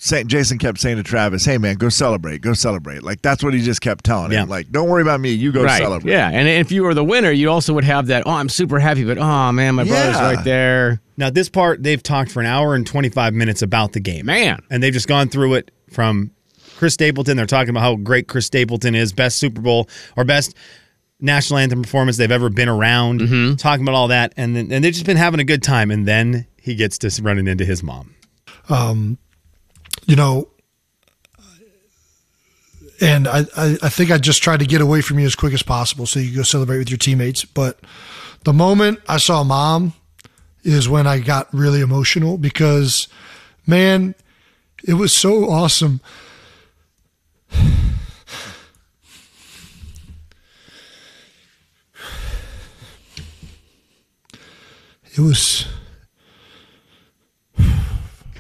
saying, 0.04 0.26
Jason 0.26 0.58
kept 0.58 0.80
saying 0.80 0.96
to 0.96 1.02
Travis, 1.04 1.44
hey 1.44 1.58
man, 1.58 1.76
go 1.76 1.88
celebrate, 1.88 2.40
go 2.40 2.54
celebrate. 2.54 3.04
Like 3.04 3.22
that's 3.22 3.44
what 3.44 3.54
he 3.54 3.60
just 3.62 3.80
kept 3.80 4.04
telling 4.04 4.32
Yeah. 4.32 4.42
him. 4.42 4.48
Like, 4.48 4.70
don't 4.72 4.88
worry 4.88 5.02
about 5.02 5.20
me, 5.20 5.30
you 5.30 5.52
go 5.52 5.62
right. 5.62 5.80
celebrate. 5.80 6.10
Yeah, 6.10 6.28
and 6.28 6.48
if 6.48 6.72
you 6.72 6.82
were 6.82 6.92
the 6.94 7.04
winner, 7.04 7.30
you 7.30 7.50
also 7.50 7.72
would 7.74 7.84
have 7.84 8.08
that. 8.08 8.24
Oh, 8.26 8.30
I'm 8.32 8.48
super 8.48 8.80
happy, 8.80 9.04
but 9.04 9.16
oh 9.18 9.52
man, 9.52 9.76
my 9.76 9.84
brother's 9.84 10.16
Yeah. 10.16 10.32
right 10.34 10.44
there. 10.44 11.00
now 11.16 11.30
this 11.30 11.48
part 11.48 11.82
they've 11.84 12.02
talked 12.02 12.32
for 12.32 12.40
an 12.40 12.46
hour 12.46 12.74
and 12.74 12.84
25 12.86 13.32
minutes 13.32 13.62
about 13.62 13.92
the 13.92 14.00
game. 14.00 14.26
Man. 14.26 14.60
and 14.70 14.82
they've 14.82 14.92
just 14.92 15.06
gone 15.08 15.28
through 15.28 15.54
it 15.54 15.70
from 15.90 16.32
Chris 16.76 16.94
Stapleton. 16.94 17.36
They're 17.36 17.46
talking 17.46 17.70
about 17.70 17.82
how 17.82 17.94
great 17.94 18.26
Chris 18.26 18.46
Stapleton 18.46 18.96
is, 18.96 19.12
best 19.12 19.38
Super 19.38 19.60
Bowl 19.60 19.88
or 20.16 20.24
best 20.24 20.56
national 21.20 21.58
anthem 21.58 21.80
performance 21.82 22.16
they've 22.16 22.32
ever 22.32 22.48
been 22.50 22.68
around. 22.68 23.20
Mm-hmm. 23.20 23.54
Talking 23.54 23.84
about 23.84 23.94
all 23.94 24.08
that, 24.08 24.32
and 24.36 24.56
then, 24.56 24.72
and 24.72 24.82
they've 24.84 24.92
just 24.92 25.06
been 25.06 25.16
having 25.16 25.38
a 25.38 25.44
good 25.44 25.62
time. 25.62 25.92
And 25.92 26.08
then 26.08 26.44
he 26.60 26.74
gets 26.74 26.98
to 26.98 27.22
running 27.22 27.46
into 27.46 27.64
his 27.64 27.84
mom. 27.84 28.16
um, 28.68 29.16
you 30.06 30.16
know, 30.16 30.48
and 33.00 33.26
I, 33.26 33.40
I, 33.56 33.78
I 33.82 33.88
think 33.88 34.12
I 34.12 34.18
just 34.18 34.42
tried 34.42 34.60
to 34.60 34.66
get 34.66 34.80
away 34.80 35.00
from 35.00 35.18
you 35.18 35.26
as 35.26 35.34
quick 35.34 35.52
as 35.52 35.62
possible 35.62 36.06
so 36.06 36.20
you 36.20 36.28
could 36.28 36.36
go 36.36 36.42
celebrate 36.44 36.78
with 36.78 36.90
your 36.90 36.98
teammates. 36.98 37.44
But 37.44 37.80
the 38.44 38.52
moment 38.52 39.00
I 39.08 39.16
saw 39.16 39.42
mom 39.42 39.94
is 40.62 40.88
when 40.88 41.06
I 41.06 41.18
got 41.18 41.52
really 41.52 41.80
emotional 41.80 42.38
because, 42.38 43.08
man, 43.66 44.14
it 44.84 44.94
was 44.94 45.12
so 45.12 45.50
awesome. 45.50 46.00
It 55.14 55.18
was. 55.18 55.66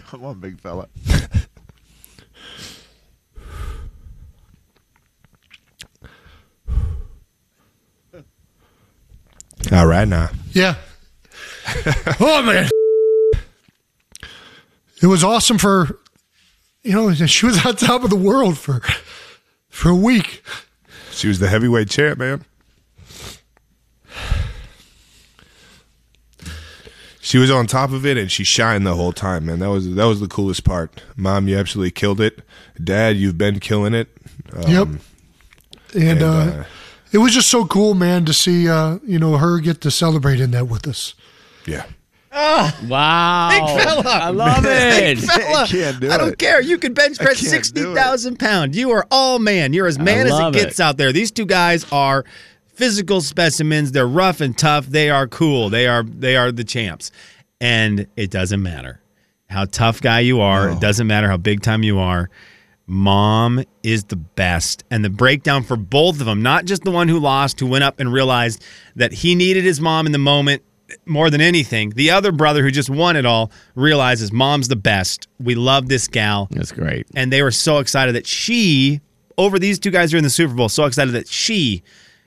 Come 0.06 0.24
on, 0.24 0.40
big 0.40 0.58
fella. 0.58 0.88
All 9.72 9.86
right 9.86 10.06
now. 10.06 10.30
Yeah. 10.52 10.74
oh 12.20 12.42
man. 12.42 12.68
It 15.00 15.06
was 15.06 15.24
awesome 15.24 15.58
for 15.58 15.98
you 16.82 16.92
know, 16.92 17.14
she 17.14 17.46
was 17.46 17.64
on 17.64 17.76
top 17.76 18.04
of 18.04 18.10
the 18.10 18.16
world 18.16 18.58
for 18.58 18.80
for 19.68 19.88
a 19.88 19.94
week. 19.94 20.42
She 21.12 21.28
was 21.28 21.38
the 21.38 21.48
heavyweight 21.48 21.88
champ, 21.88 22.18
man. 22.18 22.44
She 27.20 27.38
was 27.38 27.50
on 27.50 27.66
top 27.66 27.92
of 27.92 28.04
it 28.04 28.18
and 28.18 28.30
she 28.30 28.42
shined 28.42 28.84
the 28.84 28.96
whole 28.96 29.12
time, 29.12 29.46
man. 29.46 29.60
That 29.60 29.70
was 29.70 29.94
that 29.94 30.04
was 30.04 30.20
the 30.20 30.28
coolest 30.28 30.64
part. 30.64 31.02
Mom, 31.16 31.48
you 31.48 31.56
absolutely 31.56 31.92
killed 31.92 32.20
it. 32.20 32.40
Dad, 32.82 33.16
you've 33.16 33.38
been 33.38 33.60
killing 33.60 33.94
it. 33.94 34.08
Um, 34.52 34.70
yep. 34.70 34.88
And, 35.94 36.02
and, 36.02 36.22
uh, 36.22 36.26
uh, 36.26 36.64
it 37.12 37.18
was 37.18 37.34
just 37.34 37.48
so 37.48 37.64
cool, 37.66 37.94
man, 37.94 38.24
to 38.24 38.32
see 38.32 38.68
uh, 38.68 38.98
you 39.04 39.18
know 39.18 39.36
her 39.36 39.58
get 39.60 39.80
to 39.82 39.90
celebrate 39.90 40.40
in 40.40 40.50
that 40.52 40.66
with 40.68 40.86
us. 40.88 41.14
Yeah. 41.66 41.84
Oh, 42.34 42.74
wow. 42.88 43.50
Big 43.50 43.84
fella. 43.84 44.02
I 44.10 44.28
love 44.30 44.62
Big 44.62 45.18
it. 45.18 45.20
fella. 45.20 45.66
can't 45.66 46.00
do 46.00 46.10
I 46.10 46.16
don't 46.16 46.32
it. 46.32 46.38
care. 46.38 46.62
You 46.62 46.78
can 46.78 46.94
bench 46.94 47.18
press 47.18 47.40
can't 47.40 47.50
60,000 47.50 48.38
pounds. 48.38 48.74
You 48.74 48.90
are 48.92 49.06
all 49.10 49.38
man. 49.38 49.74
You're 49.74 49.86
as 49.86 49.98
man 49.98 50.26
as 50.26 50.32
it 50.32 50.34
love 50.36 50.54
gets 50.54 50.80
it. 50.80 50.82
out 50.82 50.96
there. 50.96 51.12
These 51.12 51.30
two 51.30 51.44
guys 51.44 51.84
are 51.92 52.24
physical 52.68 53.20
specimens. 53.20 53.92
They're 53.92 54.06
rough 54.08 54.40
and 54.40 54.56
tough. 54.56 54.86
They 54.86 55.10
are 55.10 55.28
cool. 55.28 55.68
They 55.68 55.86
are 55.86 56.04
they 56.04 56.36
are 56.36 56.50
the 56.50 56.64
champs. 56.64 57.10
And 57.60 58.06
it 58.16 58.30
doesn't 58.30 58.62
matter 58.62 59.00
how 59.50 59.66
tough 59.66 60.00
guy 60.00 60.20
you 60.20 60.40
are. 60.40 60.70
It 60.70 60.80
doesn't 60.80 61.06
matter 61.06 61.28
how 61.28 61.36
big 61.36 61.60
time 61.60 61.82
you 61.82 61.98
are. 61.98 62.30
Mom 62.92 63.64
is 63.82 64.04
the 64.04 64.16
best. 64.16 64.84
And 64.90 65.02
the 65.02 65.08
breakdown 65.10 65.62
for 65.62 65.76
both 65.76 66.20
of 66.20 66.26
them, 66.26 66.42
not 66.42 66.66
just 66.66 66.84
the 66.84 66.90
one 66.90 67.08
who 67.08 67.18
lost, 67.18 67.58
who 67.58 67.66
went 67.66 67.84
up 67.84 67.98
and 67.98 68.12
realized 68.12 68.62
that 68.96 69.12
he 69.12 69.34
needed 69.34 69.64
his 69.64 69.80
mom 69.80 70.04
in 70.04 70.12
the 70.12 70.18
moment 70.18 70.62
more 71.06 71.30
than 71.30 71.40
anything. 71.40 71.88
The 71.90 72.10
other 72.10 72.32
brother 72.32 72.62
who 72.62 72.70
just 72.70 72.90
won 72.90 73.16
it 73.16 73.24
all 73.24 73.50
realizes 73.74 74.30
mom's 74.30 74.68
the 74.68 74.76
best. 74.76 75.26
We 75.40 75.54
love 75.54 75.88
this 75.88 76.06
gal. 76.06 76.48
That's 76.50 76.70
great. 76.70 77.06
And 77.14 77.32
they 77.32 77.42
were 77.42 77.50
so 77.50 77.78
excited 77.78 78.14
that 78.14 78.26
she, 78.26 79.00
over 79.38 79.58
these 79.58 79.78
two 79.78 79.90
guys 79.90 80.12
who 80.12 80.16
are 80.16 80.18
in 80.18 80.24
the 80.24 80.28
Super 80.30 80.52
Bowl, 80.52 80.68
so 80.68 80.84
excited 80.84 81.12
that 81.14 81.28
she 81.28 81.82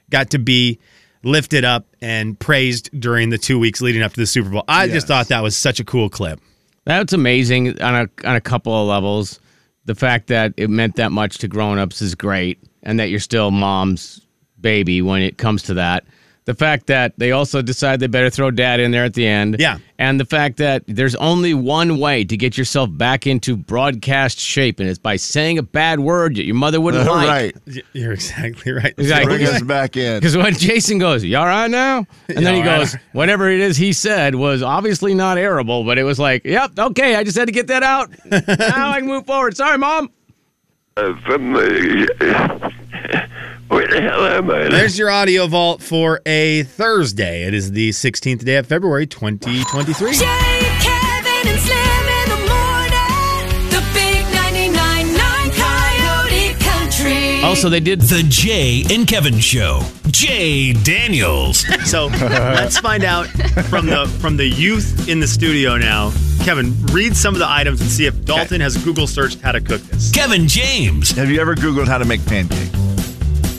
got 0.09 0.31
to 0.31 0.39
be 0.39 0.79
lifted 1.21 1.63
up 1.63 1.85
and 2.01 2.39
praised 2.39 2.89
during 2.99 3.29
the 3.29 3.37
two 3.37 3.59
weeks 3.59 3.81
leading 3.81 4.01
up 4.01 4.13
to 4.13 4.19
the 4.19 4.25
Super 4.25 4.49
Bowl. 4.49 4.63
I 4.67 4.85
Yes. 4.85 4.93
just 4.95 5.07
thought 5.07 5.27
that 5.27 5.43
was 5.43 5.55
such 5.55 5.79
a 5.79 5.83
cool 5.83 6.09
clip. 6.09 6.39
That's 6.85 7.13
amazing 7.13 7.79
on 7.83 7.95
a 7.95 8.27
on 8.27 8.35
a 8.35 8.41
couple 8.41 8.73
of 8.73 8.87
levels. 8.87 9.39
The 9.85 9.95
fact 9.95 10.27
that 10.27 10.53
it 10.57 10.69
meant 10.69 10.95
that 10.95 11.11
much 11.11 11.37
to 11.39 11.47
grown-ups 11.47 12.01
is 12.01 12.15
great, 12.15 12.59
and 12.83 12.99
that 12.99 13.09
you're 13.09 13.19
still 13.19 13.51
mom's 13.51 14.25
baby 14.59 15.01
when 15.01 15.21
it 15.21 15.37
comes 15.37 15.63
to 15.63 15.75
that. 15.75 16.05
The 16.45 16.53
fact 16.53 16.85
that 16.87 17.13
they 17.17 17.31
also 17.31 17.63
decide 17.63 17.99
they 17.99 18.05
better 18.07 18.29
throw 18.29 18.51
dad 18.51 18.79
in 18.79 18.91
there 18.91 19.03
at 19.03 19.15
the 19.15 19.25
end. 19.25 19.55
Yeah. 19.57 19.79
And 19.97 20.19
the 20.19 20.25
fact 20.25 20.57
that 20.57 20.83
there's 20.87 21.15
only 21.15 21.55
one 21.55 21.97
way 21.97 22.23
to 22.23 22.37
get 22.37 22.55
yourself 22.55 22.89
back 22.91 23.25
into 23.25 23.57
broadcast 23.57 24.37
shape, 24.39 24.79
and 24.79 24.87
it's 24.87 24.99
by 24.99 25.15
saying 25.15 25.57
a 25.57 25.63
bad 25.63 25.99
word 26.01 26.35
that 26.35 26.45
your 26.45 26.53
mother 26.55 26.79
wouldn't 26.79 27.07
like. 27.09 27.27
right. 27.27 27.83
You're 27.93 28.13
exactly 28.13 28.73
right. 28.73 28.93
Exactly. 28.95 29.37
Bring 29.37 29.47
us 29.47 29.61
back 29.63 29.97
in. 29.97 30.19
Because 30.19 30.37
when 30.37 30.53
Jason 30.53 30.99
goes, 30.99 31.23
"You 31.23 31.35
all 31.37 31.47
right 31.47 31.71
now?" 31.71 32.05
and 32.29 32.45
then 32.45 32.53
he 32.53 32.59
You 32.61 32.69
all 32.69 32.77
right? 32.77 32.79
goes, 32.91 32.95
"Whatever 33.13 33.49
it 33.49 33.59
is 33.59 33.75
he 33.77 33.91
said 33.91 34.35
was 34.35 34.61
obviously 34.61 35.15
not 35.15 35.37
airable, 35.37 35.83
but 35.83 35.97
it 35.97 36.03
was 36.03 36.19
like, 36.19 36.45
yep, 36.45 36.77
okay, 36.77 37.15
I 37.15 37.23
just 37.23 37.37
had 37.37 37.47
to 37.47 37.51
get 37.53 37.67
that 37.67 37.81
out. 37.81 38.11
now 38.29 38.89
I 38.91 38.99
can 38.99 39.07
move 39.07 39.25
forward. 39.25 39.57
Sorry, 39.57 39.79
mom." 39.79 40.11
Uh, 40.97 41.13
from 41.25 41.55
uh, 41.55 42.69
where 43.67 43.87
the 43.87 44.01
hell 44.01 44.25
am 44.25 44.49
I? 44.49 44.69
There's 44.69 44.97
your 44.97 45.09
audio 45.09 45.47
vault 45.47 45.81
for 45.81 46.21
a 46.25 46.63
Thursday. 46.63 47.43
It 47.43 47.53
is 47.53 47.71
the 47.71 47.89
16th 47.89 48.43
day 48.45 48.57
of 48.57 48.67
February, 48.67 49.07
2023. 49.07 50.13
Jay, 50.13 50.19
Kevin, 50.19 51.47
and 51.47 51.59
Slim 51.59 52.07
in 52.09 52.29
the 52.29 52.41
morning. 52.47 53.69
The 53.69 53.83
big 53.93 54.25
99.9 54.33 55.51
Coyote 55.55 56.53
Country. 56.59 57.43
Also, 57.43 57.69
they 57.69 57.79
did 57.79 58.01
The 58.01 58.23
Jay 58.29 58.83
and 58.91 59.07
Kevin 59.07 59.39
Show. 59.39 59.81
Jay 60.11 60.73
Daniels. 60.73 61.65
So 61.85 62.07
let's 62.07 62.79
find 62.79 63.03
out 63.03 63.27
from 63.69 63.85
the 63.85 64.07
from 64.19 64.37
the 64.37 64.45
youth 64.47 65.07
in 65.07 65.19
the 65.19 65.27
studio 65.27 65.77
now. 65.77 66.11
Kevin, 66.43 66.73
read 66.87 67.15
some 67.15 67.33
of 67.35 67.39
the 67.39 67.49
items 67.49 67.79
and 67.81 67.89
see 67.89 68.05
if 68.07 68.25
Dalton 68.25 68.59
has 68.61 68.75
Google 68.83 69.05
searched 69.07 69.39
how 69.41 69.51
to 69.51 69.61
cook 69.61 69.81
this. 69.81 70.11
Kevin 70.11 70.47
James. 70.47 71.11
Have 71.11 71.29
you 71.29 71.39
ever 71.39 71.53
Googled 71.55 71.87
how 71.87 71.97
to 71.99 72.05
make 72.05 72.25
pancakes? 72.25 72.84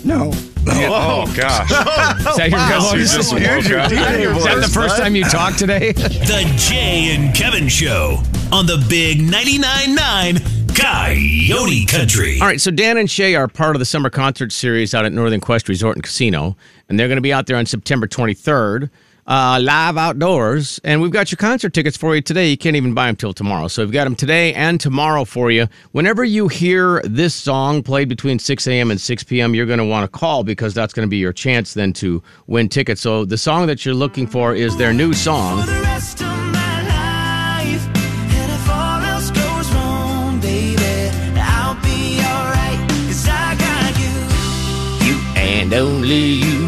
No. 0.06 0.30
Oh, 0.68 1.26
oh, 1.28 1.34
gosh. 1.36 1.70
Is 1.70 2.36
that 2.36 2.48
your 2.50 2.58
Wow. 2.58 2.80
voice? 2.80 2.92
Jesus, 3.00 3.30
Here's 3.32 3.68
your 3.68 3.78
Walker. 3.80 3.94
DJ 3.96 4.36
Is 4.36 4.44
that 4.44 4.54
the 4.54 4.60
voice, 4.62 4.74
first 4.74 4.96
bud. 4.96 5.02
time 5.02 5.16
you 5.16 5.24
talked 5.24 5.58
today? 5.58 5.92
The 5.96 6.52
Jay 6.56 7.14
and 7.14 7.34
Kevin 7.34 7.68
Show 7.68 8.18
on 8.52 8.66
the 8.66 8.84
Big 8.88 9.18
99.9 9.20 10.76
Coyote 10.76 11.86
Country. 11.86 12.38
All 12.40 12.46
right, 12.46 12.60
so 12.60 12.70
Dan 12.70 12.96
and 12.98 13.10
Shay 13.10 13.34
are 13.34 13.48
part 13.48 13.74
of 13.74 13.80
the 13.80 13.84
summer 13.86 14.10
concert 14.10 14.52
series 14.52 14.94
out 14.94 15.04
at 15.04 15.12
Northern 15.12 15.40
Quest 15.40 15.68
Resort 15.68 15.96
and 15.96 16.02
Casino, 16.04 16.56
and 16.88 16.98
they're 17.00 17.08
going 17.08 17.16
to 17.16 17.22
be 17.22 17.32
out 17.32 17.46
there 17.46 17.56
on 17.56 17.66
September 17.66 18.06
23rd, 18.06 18.90
uh, 19.26 19.58
live 19.62 19.96
outdoors. 19.96 20.80
And 20.84 21.00
we've 21.00 21.10
got 21.10 21.30
your 21.30 21.36
concert 21.36 21.72
tickets 21.72 21.96
for 21.96 22.14
you 22.14 22.22
today. 22.22 22.48
You 22.48 22.56
can't 22.56 22.76
even 22.76 22.94
buy 22.94 23.06
them 23.06 23.16
till 23.16 23.32
tomorrow. 23.32 23.68
So 23.68 23.82
we've 23.82 23.92
got 23.92 24.04
them 24.04 24.16
today 24.16 24.54
and 24.54 24.80
tomorrow 24.80 25.24
for 25.24 25.50
you. 25.50 25.66
Whenever 25.92 26.24
you 26.24 26.48
hear 26.48 27.02
this 27.04 27.34
song 27.34 27.82
played 27.82 28.08
between 28.08 28.38
6 28.38 28.66
a.m. 28.66 28.90
and 28.90 29.00
6 29.00 29.24
p.m., 29.24 29.54
you're 29.54 29.66
going 29.66 29.78
to 29.78 29.84
want 29.84 30.10
to 30.10 30.18
call 30.18 30.44
because 30.44 30.74
that's 30.74 30.92
going 30.92 31.06
to 31.06 31.10
be 31.10 31.16
your 31.16 31.32
chance 31.32 31.74
then 31.74 31.92
to 31.94 32.22
win 32.46 32.68
tickets. 32.68 33.00
So 33.00 33.24
the 33.24 33.38
song 33.38 33.66
that 33.66 33.84
you're 33.84 33.94
looking 33.94 34.26
for 34.26 34.54
is 34.54 34.76
their 34.76 34.92
new 34.92 35.12
song. 35.12 35.60
For 35.62 35.72
the 35.72 35.82
rest 35.82 36.20
of 36.20 36.26
my 36.26 36.82
life. 36.82 37.86
And 37.96 38.52
if 38.52 38.68
all 38.70 39.00
else 39.02 39.30
goes 39.30 39.72
wrong, 39.72 40.40
baby, 40.40 41.10
I'll 41.36 41.74
be 41.82 42.20
alright. 42.20 42.90
Cause 43.06 43.26
I 43.28 43.56
got 43.58 43.98
you. 43.98 45.06
You 45.06 45.16
and 45.36 45.72
only 45.74 46.16
you. 46.16 46.65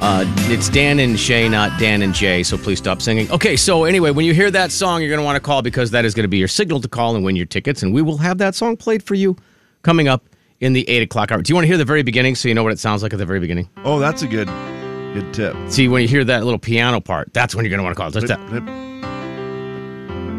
Uh, 0.00 0.24
it's 0.48 0.70
Dan 0.70 0.98
and 0.98 1.18
Shay, 1.18 1.46
not 1.46 1.78
Dan 1.78 2.00
and 2.00 2.14
Jay, 2.14 2.42
so 2.42 2.56
please 2.56 2.78
stop 2.78 3.02
singing. 3.02 3.30
Okay, 3.30 3.54
so 3.54 3.84
anyway, 3.84 4.10
when 4.10 4.24
you 4.24 4.32
hear 4.32 4.50
that 4.50 4.72
song, 4.72 5.02
you're 5.02 5.10
going 5.10 5.20
to 5.20 5.24
want 5.24 5.36
to 5.36 5.40
call 5.40 5.60
because 5.60 5.90
that 5.90 6.06
is 6.06 6.14
going 6.14 6.24
to 6.24 6.28
be 6.28 6.38
your 6.38 6.48
signal 6.48 6.80
to 6.80 6.88
call 6.88 7.14
and 7.14 7.22
win 7.22 7.36
your 7.36 7.44
tickets, 7.44 7.82
and 7.82 7.92
we 7.92 8.00
will 8.00 8.16
have 8.16 8.38
that 8.38 8.54
song 8.54 8.78
played 8.78 9.02
for 9.02 9.14
you 9.14 9.36
coming 9.82 10.08
up 10.08 10.24
in 10.60 10.72
the 10.72 10.88
8 10.88 11.02
o'clock 11.02 11.30
hour. 11.30 11.42
Do 11.42 11.50
you 11.50 11.54
want 11.54 11.64
to 11.64 11.68
hear 11.68 11.76
the 11.76 11.84
very 11.84 12.02
beginning 12.02 12.34
so 12.34 12.48
you 12.48 12.54
know 12.54 12.62
what 12.62 12.72
it 12.72 12.78
sounds 12.78 13.02
like 13.02 13.12
at 13.12 13.18
the 13.18 13.26
very 13.26 13.40
beginning? 13.40 13.68
Oh, 13.84 13.98
that's 13.98 14.22
a 14.22 14.26
good, 14.26 14.48
good 15.12 15.34
tip. 15.34 15.54
See, 15.68 15.86
when 15.86 16.00
you 16.00 16.08
hear 16.08 16.24
that 16.24 16.44
little 16.44 16.58
piano 16.58 17.00
part, 17.00 17.34
that's 17.34 17.54
when 17.54 17.66
you're 17.66 17.70
going 17.70 17.80
to 17.80 17.84
want 17.84 17.94
to 17.94 18.00
call. 18.00 18.10
Just 18.10 18.26
that. 18.28 18.40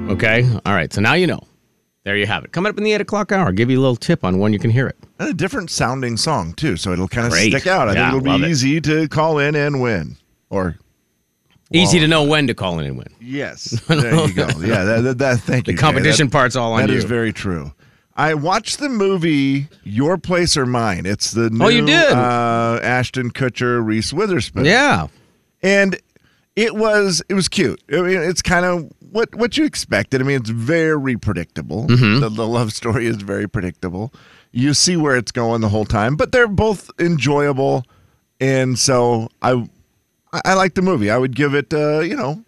Okay? 0.10 0.44
All 0.66 0.74
right, 0.74 0.92
so 0.92 1.02
now 1.02 1.14
you 1.14 1.28
know. 1.28 1.42
There 2.04 2.18
you 2.18 2.26
have 2.26 2.44
it. 2.44 2.52
Coming 2.52 2.72
up 2.72 2.78
in 2.78 2.84
the 2.84 2.94
8 2.94 3.02
o'clock 3.02 3.32
hour, 3.32 3.46
I'll 3.46 3.52
give 3.52 3.70
you 3.70 3.80
a 3.80 3.82
little 3.82 3.96
tip 3.96 4.24
on 4.24 4.40
when 4.40 4.54
you 4.54 4.60
can 4.60 4.72
hear 4.72 4.88
it. 4.88 4.98
And 5.20 5.30
a 5.30 5.34
different 5.34 5.70
sounding 5.70 6.18
song 6.18 6.54
too, 6.54 6.76
so 6.78 6.92
it'll 6.94 7.08
kind 7.08 7.28
of 7.28 7.34
Great. 7.34 7.52
stick 7.52 7.68
out. 7.68 7.88
I 7.90 7.94
Yeah, 7.94 8.12
think 8.12 8.24
it'll 8.26 8.40
be 8.40 8.46
easy 8.48 8.82
to 8.82 9.08
call 9.08 9.38
in 9.38 9.56
and 9.56 9.82
win. 9.82 10.18
Or 10.50 10.78
Easy 11.74 12.00
to 12.00 12.08
know 12.08 12.24
when 12.24 12.48
to 12.48 12.54
call 12.54 12.80
in 12.80 12.86
and 12.86 12.98
win. 12.98 13.08
yes, 13.22 13.80
there 13.88 14.14
you 14.28 14.34
go. 14.34 14.48
Yeah, 14.60 14.84
that, 14.84 15.02
that, 15.04 15.18
that- 15.20 15.40
thank 15.42 15.66
The 15.68 15.72
you. 15.72 15.78
Jay. 15.78 15.82
competition 15.82 16.28
That- 16.28 16.32
part's 16.34 16.56
all 16.58 16.74
on 16.74 16.82
That 16.82 16.90
you. 16.90 16.98
is 16.98 17.06
very 17.06 17.32
true. 17.32 17.72
I 18.16 18.34
watched 18.34 18.80
the 18.80 18.90
movie 18.90 19.68
Your 19.86 20.18
Place 20.18 20.58
or 20.58 20.66
Mine. 20.66 21.06
It's 21.06 21.32
the 21.32 21.50
new 21.50 21.64
Oh, 21.64 21.68
you 21.70 21.86
did? 21.86 22.12
Uh, 22.12 22.80
Ashton 22.84 23.32
Kutcher, 23.32 23.84
Reese 23.86 24.12
Witherspoon. 24.12 24.66
Yeah. 24.66 25.08
and 25.64 25.98
it 26.56 26.76
was 26.76 27.22
it 27.30 27.34
was 27.34 27.48
cute. 27.48 27.82
I 27.92 28.02
mean, 28.02 28.18
it's 28.22 28.42
kind 28.42 28.66
of 28.66 28.92
what 29.12 29.34
what 29.36 29.58
you 29.58 29.66
expected. 29.66 30.22
I 30.22 30.24
mean, 30.26 30.38
it's 30.38 30.50
very 30.50 31.18
predictable. 31.18 31.88
Mm-hmm. 31.88 32.20
The, 32.22 32.30
the 32.30 32.48
love 32.48 32.74
story 32.74 33.06
is 33.08 33.18
very 33.18 33.48
predictable. 33.48 34.14
You 34.52 34.74
see 34.74 34.98
where 34.98 35.16
it's 35.16 35.32
going 35.32 35.62
the 35.62 35.70
whole 35.70 35.86
time, 35.86 36.16
but 36.18 36.32
they're 36.34 36.48
both 36.48 36.92
enjoyable, 37.00 37.86
and 38.40 38.78
so 38.78 39.30
I 39.42 39.68
I, 40.34 40.42
I 40.46 40.54
like 40.56 40.74
the 40.74 40.82
movie. 40.82 41.10
I 41.10 41.18
would 41.18 41.36
give 41.36 41.54
it 41.56 41.74
uh, 41.74 42.00
you 42.00 42.16
know 42.16 42.44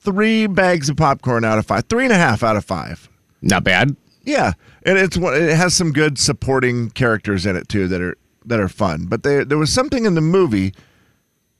three 0.00 0.46
bags 0.46 0.88
of 0.88 0.96
popcorn 0.96 1.44
out 1.44 1.58
of 1.58 1.66
five, 1.66 1.84
three 1.88 2.04
and 2.04 2.12
a 2.12 2.16
half 2.16 2.42
out 2.42 2.56
of 2.56 2.64
five. 2.64 3.08
Not 3.42 3.64
bad. 3.64 3.96
Yeah, 4.22 4.52
and 4.84 4.96
it's 4.98 5.16
one- 5.16 5.34
it 5.34 5.56
has 5.56 5.74
some 5.74 5.92
good 5.92 6.18
supporting 6.18 6.90
characters 6.90 7.46
in 7.46 7.56
it 7.56 7.68
too 7.68 7.88
that 7.88 8.00
are 8.00 8.16
that 8.44 8.60
are 8.60 8.68
fun. 8.68 9.06
But 9.06 9.24
there 9.24 9.44
there 9.44 9.58
was 9.58 9.72
something 9.72 10.04
in 10.04 10.14
the 10.14 10.20
movie 10.20 10.72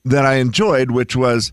that 0.05 0.25
I 0.25 0.35
enjoyed, 0.35 0.91
which 0.91 1.15
was 1.15 1.51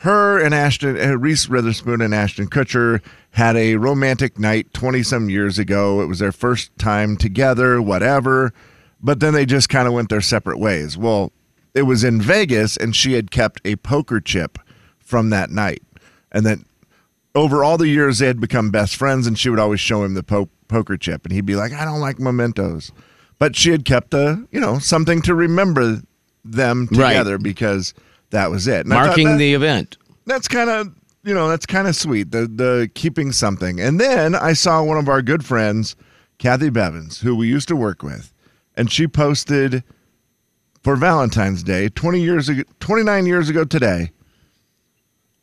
her 0.00 0.38
and 0.38 0.54
Ashton 0.54 0.98
uh, 0.98 1.16
Reese 1.16 1.48
Witherspoon 1.48 2.00
and 2.00 2.14
Ashton 2.14 2.48
Kutcher 2.48 3.02
had 3.30 3.56
a 3.56 3.76
romantic 3.76 4.38
night 4.38 4.72
twenty 4.72 5.02
some 5.02 5.30
years 5.30 5.58
ago. 5.58 6.00
It 6.00 6.06
was 6.06 6.18
their 6.18 6.32
first 6.32 6.76
time 6.78 7.16
together, 7.16 7.80
whatever. 7.80 8.52
But 9.00 9.20
then 9.20 9.34
they 9.34 9.46
just 9.46 9.68
kind 9.68 9.86
of 9.86 9.94
went 9.94 10.08
their 10.08 10.20
separate 10.20 10.58
ways. 10.58 10.96
Well, 10.96 11.32
it 11.74 11.82
was 11.82 12.02
in 12.02 12.20
Vegas, 12.20 12.76
and 12.76 12.96
she 12.96 13.12
had 13.12 13.30
kept 13.30 13.60
a 13.64 13.76
poker 13.76 14.20
chip 14.20 14.58
from 14.98 15.30
that 15.30 15.50
night, 15.50 15.82
and 16.32 16.44
then 16.44 16.64
over 17.36 17.62
all 17.62 17.76
the 17.76 17.88
years 17.88 18.18
they 18.18 18.26
had 18.26 18.40
become 18.40 18.70
best 18.70 18.96
friends 18.96 19.26
and 19.26 19.38
she 19.38 19.50
would 19.50 19.58
always 19.58 19.78
show 19.78 20.02
him 20.02 20.14
the 20.14 20.22
po- 20.22 20.48
poker 20.68 20.96
chip 20.96 21.24
and 21.24 21.32
he'd 21.32 21.46
be 21.46 21.54
like 21.54 21.72
i 21.72 21.84
don't 21.84 22.00
like 22.00 22.18
mementos 22.18 22.90
but 23.38 23.54
she 23.54 23.70
had 23.70 23.84
kept 23.84 24.14
a 24.14 24.42
you 24.50 24.58
know 24.58 24.78
something 24.78 25.22
to 25.22 25.34
remember 25.34 26.00
them 26.52 26.88
Right. 26.92 27.10
together 27.12 27.38
because 27.38 27.94
that 28.30 28.50
was 28.50 28.66
it 28.66 28.80
And 28.80 28.88
Marking 28.90 29.28
that- 29.28 29.38
the 29.38 29.54
event. 29.54 29.96
that's 30.26 30.48
kind 30.48 30.70
of 30.70 30.90
you 31.24 31.34
know 31.34 31.48
that's 31.48 31.66
kind 31.66 31.88
of 31.88 31.96
sweet 31.96 32.30
the 32.30 32.46
the 32.46 32.88
keeping 32.94 33.32
something 33.32 33.80
and 33.80 34.00
then 34.00 34.34
i 34.36 34.52
saw 34.52 34.82
one 34.82 34.96
of 34.98 35.08
our 35.08 35.22
good 35.22 35.44
friends 35.44 35.96
Kathy 36.38 36.68
Bevins, 36.68 37.20
who 37.20 37.34
we 37.34 37.48
used 37.48 37.66
to 37.68 37.74
work 37.76 38.02
with, 38.02 38.30
and 38.76 38.92
she 38.92 39.06
posted 39.08 39.82
for 40.84 40.94
Valentine's 40.94 41.62
Day 41.62 41.88
20 41.88 42.20
years 42.20 42.50
ago, 42.50 42.62
29 42.78 43.24
years 43.24 43.48
ago 43.48 43.64
today. 43.64 44.10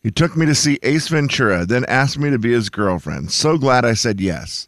He 0.03 0.11
took 0.11 0.37
me 0.37 0.45
to 0.45 0.53
see 0.53 0.77
Ace 0.83 1.07
Ventura, 1.07 1.65
then 1.65 1.83
asked 1.85 2.19
me 2.19 2.29
to 2.29 2.37
be 2.37 2.51
his 2.51 2.69
girlfriend. 2.69 3.31
So 3.31 3.57
glad 3.57 3.85
I 3.85 3.93
said 3.95 4.21
yes. 4.21 4.67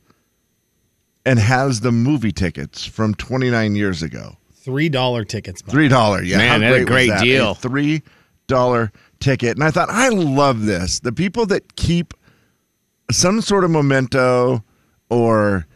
And 1.27 1.37
has 1.37 1.81
the 1.81 1.91
movie 1.91 2.31
tickets 2.31 2.85
from 2.85 3.13
29 3.13 3.75
years 3.75 4.01
ago. 4.01 4.37
Three 4.65 4.89
dollar 4.89 5.23
tickets. 5.23 5.61
Bob. 5.61 5.71
Three 5.71 5.87
dollar, 5.87 6.21
yeah. 6.23 6.37
Man, 6.37 6.61
How 6.63 6.69
that's 6.71 6.81
a 6.81 6.85
great 6.85 7.09
that? 7.09 7.21
deal. 7.23 7.53
three 7.53 8.01
dollar 8.47 8.91
ticket, 9.19 9.55
and 9.55 9.63
I 9.63 9.69
thought 9.71 9.89
I 9.91 10.09
love 10.09 10.65
this. 10.65 10.99
The 10.99 11.11
people 11.13 11.45
that 11.45 11.75
keep 11.75 12.13
some 13.11 13.41
sort 13.41 13.63
of 13.63 13.69
memento 13.71 14.63
or 15.09 15.67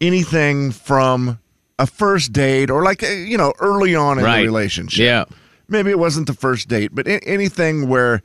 anything 0.00 0.70
from 0.70 1.38
a 1.78 1.86
first 1.86 2.32
date 2.32 2.70
or 2.70 2.82
like 2.84 3.02
uh, 3.02 3.06
you 3.08 3.38
know 3.38 3.52
early 3.60 3.94
on 3.94 4.18
in 4.18 4.24
Right. 4.24 4.40
the 4.40 4.44
relationship. 4.46 5.00
Yeah. 5.02 5.24
maybe 5.66 5.90
it 5.90 5.98
wasn't 5.98 6.26
the 6.26 6.34
first 6.34 6.68
date, 6.68 6.90
but 6.94 7.06
anything 7.08 7.88
where 7.88 8.20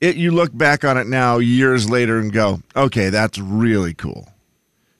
it 0.00 0.16
you 0.16 0.30
look 0.32 0.56
back 0.56 0.84
on 0.84 0.98
it 0.98 1.06
now 1.06 1.38
years 1.38 1.88
later 1.88 2.18
and 2.18 2.32
go, 2.32 2.60
okay, 2.74 3.08
that's 3.10 3.38
really 3.38 3.94
cool. 3.94 4.28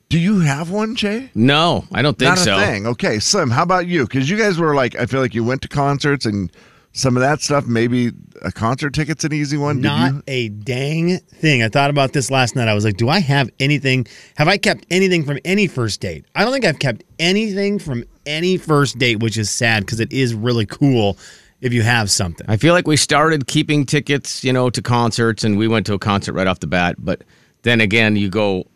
Do 0.09 0.19
you 0.21 0.41
have 0.41 0.71
one, 0.71 0.95
Jay? 0.95 1.31
No, 1.35 1.85
I 1.93 2.01
don't 2.01 2.17
think 2.19 2.29
Not 2.29 2.39
a 2.39 2.43
so. 2.43 2.59
thing. 2.61 2.87
Okay, 2.87 3.19
Slim, 3.19 3.51
how 3.51 3.65
about 3.65 3.87
you? 3.89 4.07
Because 4.07 4.31
you 4.31 4.39
guys 4.39 4.59
were 4.59 4.75
like, 4.75 4.95
I 4.95 5.07
feel 5.07 5.21
like 5.21 5.35
you 5.35 5.43
went 5.43 5.63
to 5.63 5.69
concerts 5.69 6.25
and 6.27 6.51
some 6.93 7.17
of 7.17 7.23
that 7.23 7.41
stuff. 7.41 7.67
Maybe 7.67 8.13
a 8.43 8.53
concert 8.53 8.95
ticket's 8.95 9.25
an 9.25 9.33
easy 9.33 9.57
one. 9.57 9.77
Did 9.77 9.83
Not 9.85 10.13
you? 10.13 10.23
a 10.29 10.49
dang 10.51 11.19
thing. 11.19 11.63
I 11.65 11.69
thought 11.69 11.91
about 11.91 12.13
this 12.13 12.31
last 12.31 12.55
night. 12.55 12.69
I 12.69 12.75
was 12.75 12.85
like, 12.85 12.97
do 12.97 13.09
I 13.09 13.19
have 13.19 13.51
anything? 13.59 14.07
Have 14.37 14.47
I 14.47 14.59
kept 14.59 14.87
anything 14.93 15.25
from 15.25 15.41
any 15.45 15.67
first 15.67 16.01
date? 16.01 16.25
I 16.37 16.45
don't 16.45 16.53
think 16.53 16.65
I've 16.65 16.79
kept 16.79 17.03
anything 17.19 17.81
from 17.81 18.05
any 18.27 18.59
first 18.59 18.99
date, 18.99 19.19
which 19.21 19.37
is 19.37 19.51
sad 19.51 19.81
because 19.85 19.99
it 19.99 20.13
is 20.13 20.35
really 20.35 20.67
cool 20.67 21.19
if 21.61 21.73
you 21.73 21.83
have 21.83 22.13
something. 22.13 22.47
I 22.49 22.57
feel 22.59 22.75
like 22.75 22.87
we 22.87 22.97
started 22.97 23.49
keeping 23.49 23.85
tickets, 23.85 24.45
you 24.45 24.53
know, 24.53 24.71
to 24.71 24.81
concerts, 24.83 25.43
and 25.43 25.59
we 25.59 25.67
went 25.67 25.85
to 25.87 25.95
a 25.95 25.99
concert 25.99 26.35
right 26.35 26.47
off 26.47 26.61
the 26.61 26.67
bat. 26.69 26.95
But 26.99 27.23
then 27.63 27.81
again, 27.81 28.15
you 28.15 28.29
go 28.31 28.67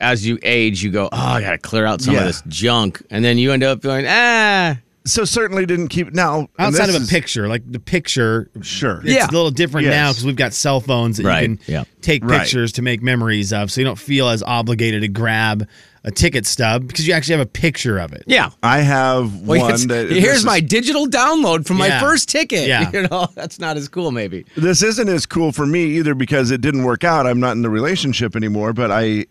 as 0.00 0.26
you 0.26 0.38
age, 0.42 0.82
you 0.82 0.90
go, 0.90 1.08
oh, 1.12 1.16
I 1.16 1.40
got 1.42 1.52
to 1.52 1.58
clear 1.58 1.84
out 1.86 2.00
some 2.00 2.14
Yeah. 2.14 2.20
of 2.20 2.26
this 2.26 2.42
junk, 2.48 3.02
and 3.10 3.24
then 3.24 3.38
you 3.38 3.52
end 3.52 3.62
up 3.62 3.80
going, 3.80 4.06
ah. 4.08 4.78
So 5.06 5.24
certainly 5.24 5.64
didn't 5.64 5.88
keep 5.88 6.12
now 6.12 6.40
and 6.40 6.48
Outside 6.58 6.86
this 6.88 6.96
of 6.96 7.00
a 7.02 7.04
is- 7.04 7.10
picture, 7.10 7.48
like 7.48 7.62
the 7.70 7.78
picture, 7.80 8.50
Sure. 8.60 9.00
it's 9.02 9.14
Yeah. 9.14 9.24
a 9.24 9.32
little 9.32 9.50
different 9.50 9.86
Yes. 9.86 9.94
now 9.94 10.10
because 10.10 10.24
we've 10.26 10.36
got 10.36 10.52
cell 10.52 10.78
phones 10.80 11.16
that 11.16 11.24
Right. 11.24 11.40
you 11.48 11.56
can 11.56 11.58
Yeah. 11.66 11.84
take 12.02 12.22
Right. 12.22 12.40
pictures 12.42 12.70
to 12.72 12.82
make 12.82 13.02
memories 13.02 13.50
of, 13.50 13.72
so 13.72 13.80
you 13.80 13.84
don't 13.86 13.98
feel 13.98 14.28
as 14.28 14.42
obligated 14.42 15.00
to 15.00 15.08
grab 15.08 15.66
a 16.04 16.10
ticket 16.10 16.46
stub 16.46 16.86
because 16.86 17.06
you 17.08 17.14
actually 17.14 17.32
have 17.32 17.40
a 17.40 17.46
picture 17.50 17.98
of 17.98 18.12
it. 18.12 18.24
Yeah. 18.26 18.50
I 18.62 18.80
have 18.80 19.34
Well, 19.40 19.60
one 19.62 19.86
that 19.88 20.10
here's 20.10 20.38
is- 20.40 20.44
my 20.44 20.60
digital 20.60 21.06
download 21.06 21.66
from 21.66 21.78
my 21.78 21.98
first 21.98 22.28
ticket. 22.28 22.68
Yeah. 22.68 22.90
You 22.92 23.08
know, 23.10 23.26
that's 23.34 23.58
not 23.58 23.78
as 23.78 23.88
cool, 23.88 24.10
maybe. 24.10 24.44
This 24.54 24.82
isn't 24.82 25.08
as 25.08 25.24
cool 25.24 25.50
for 25.50 25.64
me 25.64 25.96
either 25.96 26.14
because 26.14 26.50
it 26.50 26.60
didn't 26.60 26.84
work 26.84 27.04
out. 27.04 27.26
I'm 27.26 27.40
not 27.40 27.52
in 27.52 27.62
the 27.62 27.70
relationship 27.70 28.36
anymore, 28.36 28.74
but 28.74 28.90
I 28.90 29.24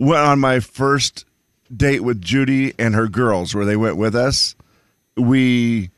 went 0.00 0.26
on 0.26 0.40
my 0.40 0.58
first 0.58 1.26
date 1.74 2.00
with 2.00 2.20
Judy 2.20 2.72
and 2.78 2.94
her 2.94 3.06
girls 3.06 3.54
where 3.54 3.66
they 3.66 3.76
went 3.76 3.96
with 3.96 4.16
us. 4.16 4.56
We 5.16 5.90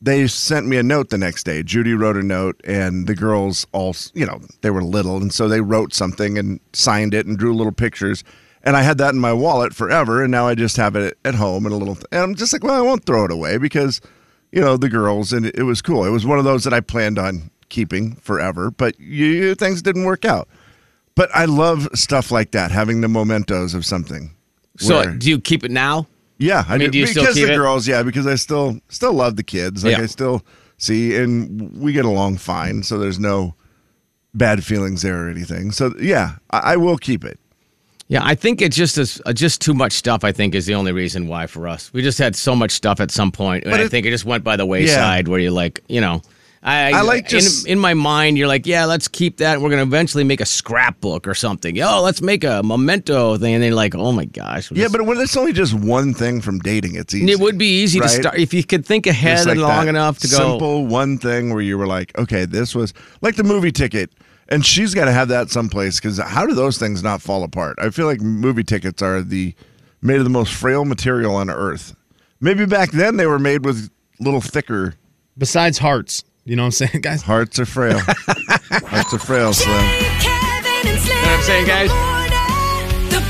they 0.00 0.28
sent 0.28 0.66
me 0.66 0.76
a 0.76 0.82
note 0.82 1.10
the 1.10 1.18
next 1.18 1.42
day. 1.42 1.64
Judy 1.64 1.92
wrote 1.92 2.16
a 2.16 2.22
note 2.22 2.60
and 2.62 3.08
the 3.08 3.16
girls 3.16 3.66
all, 3.72 3.96
you 4.14 4.24
know, 4.24 4.40
they 4.60 4.70
were 4.70 4.82
little 4.82 5.16
and 5.16 5.34
so 5.34 5.48
they 5.48 5.60
wrote 5.60 5.92
something 5.92 6.38
and 6.38 6.60
signed 6.72 7.14
it 7.14 7.26
and 7.26 7.36
drew 7.36 7.52
little 7.52 7.72
pictures. 7.72 8.22
And 8.62 8.76
I 8.76 8.82
had 8.82 8.98
that 8.98 9.12
in 9.12 9.20
my 9.20 9.32
wallet 9.32 9.74
forever 9.74 10.22
and 10.22 10.30
now 10.30 10.46
I 10.46 10.54
just 10.54 10.76
have 10.76 10.94
it 10.94 11.18
at 11.24 11.34
home 11.34 11.66
and 11.66 11.74
a 11.74 11.78
little 11.78 11.98
and 12.12 12.22
I'm 12.22 12.34
just 12.36 12.52
like, 12.52 12.62
well, 12.62 12.80
I 12.80 12.86
won't 12.86 13.04
throw 13.04 13.24
it 13.24 13.32
away 13.32 13.58
because 13.58 14.00
you 14.52 14.60
know, 14.60 14.76
the 14.76 14.88
girls 14.88 15.32
and 15.32 15.46
it, 15.46 15.56
it 15.58 15.64
was 15.64 15.82
cool. 15.82 16.04
It 16.04 16.10
was 16.10 16.24
one 16.24 16.38
of 16.38 16.44
those 16.44 16.62
that 16.62 16.72
I 16.72 16.80
planned 16.80 17.18
on 17.18 17.50
keeping 17.70 18.14
forever, 18.14 18.70
but 18.70 18.98
you, 19.00 19.56
things 19.56 19.82
didn't 19.82 20.04
work 20.04 20.24
out. 20.24 20.48
But 21.18 21.34
I 21.34 21.46
love 21.46 21.88
stuff 21.94 22.30
like 22.30 22.52
that, 22.52 22.70
having 22.70 23.00
the 23.00 23.08
mementos 23.08 23.74
of 23.74 23.84
something. 23.84 24.30
So, 24.78 24.98
where- 24.98 25.14
do 25.14 25.28
you 25.28 25.40
keep 25.40 25.64
it 25.64 25.72
now? 25.72 26.06
yeah, 26.38 26.64
I, 26.68 26.78
mean, 26.78 26.92
do 26.92 26.98
you 26.98 27.08
because 27.08 27.34
the 27.34 27.52
it? 27.52 27.56
girls, 27.56 27.88
yeah, 27.88 28.04
because 28.04 28.24
I 28.24 28.36
still 28.36 28.78
still 28.88 29.12
love 29.12 29.34
the 29.34 29.42
kids. 29.42 29.82
Like 29.82 29.96
Yeah. 29.96 30.04
I 30.04 30.06
still 30.06 30.44
see, 30.76 31.16
and 31.16 31.76
we 31.76 31.92
get 31.92 32.04
along 32.04 32.36
fine. 32.36 32.84
So 32.84 32.98
there's 32.98 33.18
no 33.18 33.56
bad 34.32 34.62
feelings 34.62 35.02
there 35.02 35.26
or 35.26 35.28
anything. 35.28 35.72
So 35.72 35.92
yeah, 36.00 36.36
I, 36.52 36.74
I 36.74 36.76
will 36.76 36.96
keep 36.96 37.24
it. 37.24 37.40
Yeah, 38.06 38.20
I 38.22 38.36
think 38.36 38.62
it's 38.62 38.76
just 38.76 38.96
as 38.96 39.20
uh, 39.26 39.32
just 39.32 39.60
too 39.60 39.74
much 39.74 39.94
stuff. 39.94 40.22
I 40.22 40.30
think 40.30 40.54
is 40.54 40.66
the 40.66 40.76
only 40.76 40.92
reason 40.92 41.26
why 41.26 41.48
for 41.48 41.66
us. 41.66 41.92
We 41.92 42.00
just 42.00 42.18
had 42.18 42.36
so 42.36 42.54
much 42.54 42.70
stuff 42.70 43.00
at 43.00 43.10
some 43.10 43.32
point, 43.32 43.64
and 43.64 43.72
But 43.72 43.80
I 43.80 43.88
think 43.88 44.06
it 44.06 44.10
just 44.10 44.24
went 44.24 44.44
by 44.44 44.54
the 44.54 44.66
wayside. 44.66 45.26
Where 45.26 45.40
you're 45.40 45.50
like, 45.50 45.82
you 45.88 46.00
know, 46.00 46.22
I, 46.62 46.92
I 46.92 47.02
like 47.02 47.28
just- 47.28 47.66
in, 47.66 47.72
in 47.74 47.78
my 47.78 47.94
mind, 47.94 48.36
you're 48.36 48.48
like, 48.48 48.66
yeah, 48.66 48.84
let's 48.84 49.06
keep 49.06 49.36
that. 49.38 49.60
We're 49.60 49.70
gonna 49.70 49.82
eventually 49.82 50.24
make 50.24 50.40
a 50.40 50.46
scrapbook 50.46 51.28
or 51.28 51.34
something. 51.34 51.80
Oh, 51.80 52.02
let's 52.02 52.20
make 52.20 52.42
a 52.44 52.62
memento 52.62 53.36
thing, 53.36 53.54
and 53.54 53.62
then 53.62 53.68
you're 53.68 53.76
like, 53.76 53.94
oh 53.94 54.10
my 54.12 54.24
gosh, 54.24 54.70
Yeah, 54.72 54.88
but 54.90 55.06
when 55.06 55.18
it's 55.20 55.36
only 55.36 55.52
just 55.52 55.72
one 55.74 56.14
thing 56.14 56.40
from 56.40 56.58
dating, 56.58 56.96
it's 56.96 57.14
easy. 57.14 57.30
it 57.30 57.38
would 57.38 57.58
be 57.58 57.82
easy 57.82 58.00
right? 58.00 58.08
to 58.08 58.14
start 58.14 58.38
if 58.38 58.52
you 58.52 58.64
could 58.64 58.84
think 58.84 59.06
ahead 59.06 59.46
like 59.46 59.52
and 59.52 59.62
long 59.62 59.88
enough 59.88 60.18
to 60.20 60.28
go. 60.28 60.36
Simple 60.36 60.86
one 60.86 61.18
thing 61.18 61.52
where 61.52 61.62
you 61.62 61.78
were 61.78 61.86
like, 61.86 62.16
okay, 62.18 62.44
this 62.44 62.74
was 62.74 62.92
like 63.20 63.36
the 63.36 63.44
movie 63.44 63.72
ticket, 63.72 64.10
and 64.48 64.66
she's 64.66 64.94
got 64.94 65.04
to 65.04 65.12
have 65.12 65.28
that 65.28 65.50
someplace 65.50 66.00
because 66.00 66.18
how 66.18 66.44
do 66.44 66.54
those 66.54 66.76
things 66.78 67.02
not 67.02 67.22
fall 67.22 67.44
apart? 67.44 67.76
I 67.80 67.90
feel 67.90 68.06
like 68.06 68.20
movie 68.20 68.64
tickets 68.64 69.00
are 69.00 69.22
the 69.22 69.54
made 70.02 70.18
of 70.18 70.24
the 70.24 70.30
most 70.30 70.52
frail 70.54 70.84
material 70.84 71.34
on 71.36 71.50
earth. 71.50 71.94
Maybe 72.40 72.66
back 72.66 72.90
then 72.90 73.16
they 73.16 73.26
were 73.26 73.38
made 73.38 73.64
with 73.64 73.90
little 74.20 74.40
thicker. 74.40 74.94
Besides 75.36 75.78
hearts, 75.78 76.24
you 76.48 76.56
know 76.56 76.62
what 76.62 76.66
I'm 76.80 76.88
saying, 76.88 77.00
guys? 77.02 77.22
Hearts 77.22 77.58
are 77.58 77.66
frail. 77.66 77.98
Hearts 78.00 79.12
are 79.14 79.18
frail, 79.18 79.52
Slim. 79.52 79.76
Kevin 80.20 80.90
and 80.92 81.00
Slim. 81.00 81.16
You 81.16 81.22
know 81.22 81.28
what 81.28 81.38
I'm 81.38 81.42
saying, 81.42 81.66
guys? 81.66 81.90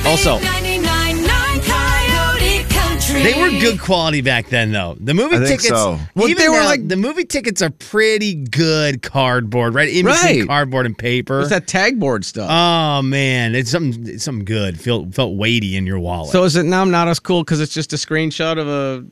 Also- 0.06 0.38
99.9 0.38 1.62
Coyote 1.64 2.64
Country. 2.70 3.22
They 3.22 3.40
were 3.40 3.50
good 3.60 3.80
quality 3.80 4.20
back 4.22 4.48
then, 4.48 4.72
though. 4.72 4.96
The 5.00 5.12
movie 5.12 5.36
I 5.36 5.38
think 5.40 5.60
tickets, 5.60 5.68
so. 5.68 5.98
Well, 6.14 6.28
even 6.28 6.42
they 6.42 6.48
were 6.48 6.56
now, 6.60 6.64
like- 6.66 6.88
the 6.88 6.96
movie 6.96 7.24
tickets 7.24 7.60
are 7.62 7.70
pretty 7.70 8.34
good 8.34 9.02
cardboard, 9.02 9.74
right? 9.74 9.88
In 9.88 10.06
between 10.06 10.38
Right. 10.40 10.46
cardboard 10.46 10.86
and 10.86 10.96
paper. 10.96 11.38
What's 11.38 11.50
that 11.50 11.66
tag 11.66 11.98
board 12.00 12.24
stuff? 12.24 12.48
Oh 12.50 13.02
man, 13.02 13.54
it's 13.54 13.70
something 13.70 14.06
it's 14.08 14.24
something 14.24 14.44
good. 14.44 14.80
Felt 14.80 15.14
felt 15.14 15.36
weighty 15.36 15.76
in 15.76 15.86
your 15.86 15.98
wallet. 15.98 16.30
so 16.30 16.44
is 16.44 16.56
it 16.56 16.62
now 16.64 16.84
not 16.84 17.08
as 17.08 17.18
cool 17.20 17.42
because 17.44 17.60
it's 17.60 17.74
just 17.74 17.92
a 17.92 17.96
screenshot 17.96 18.58
of 18.58 18.66
a 18.68 19.04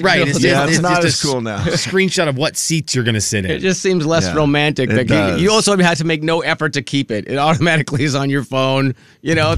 right, 0.00 0.26
it's, 0.26 0.42
Yeah, 0.42 0.66
just, 0.66 0.72
it's 0.74 0.82
not 0.82 1.02
just 1.02 1.24
as 1.24 1.30
a 1.30 1.32
cool 1.32 1.40
now. 1.40 1.58
s- 1.64 1.86
Screenshot 1.86 2.28
of 2.28 2.36
what 2.36 2.56
seats 2.56 2.94
you're 2.94 3.04
going 3.04 3.14
to 3.14 3.20
sit 3.20 3.44
in. 3.44 3.50
It 3.50 3.60
just 3.60 3.80
seems 3.80 4.04
less 4.06 4.24
Yeah, 4.26 4.34
romantic. 4.34 4.90
it 4.90 4.96
you- 4.98 5.04
does. 5.04 5.40
You 5.42 5.50
also 5.52 5.76
have 5.76 5.98
to 5.98 6.04
make 6.04 6.22
no 6.22 6.40
effort 6.40 6.72
to 6.74 6.82
keep 6.82 7.10
it. 7.10 7.26
It 7.28 7.38
automatically 7.38 8.04
is 8.04 8.14
on 8.14 8.28
your 8.30 8.44
phone. 8.44 8.94
You 9.22 9.34
know, 9.34 9.46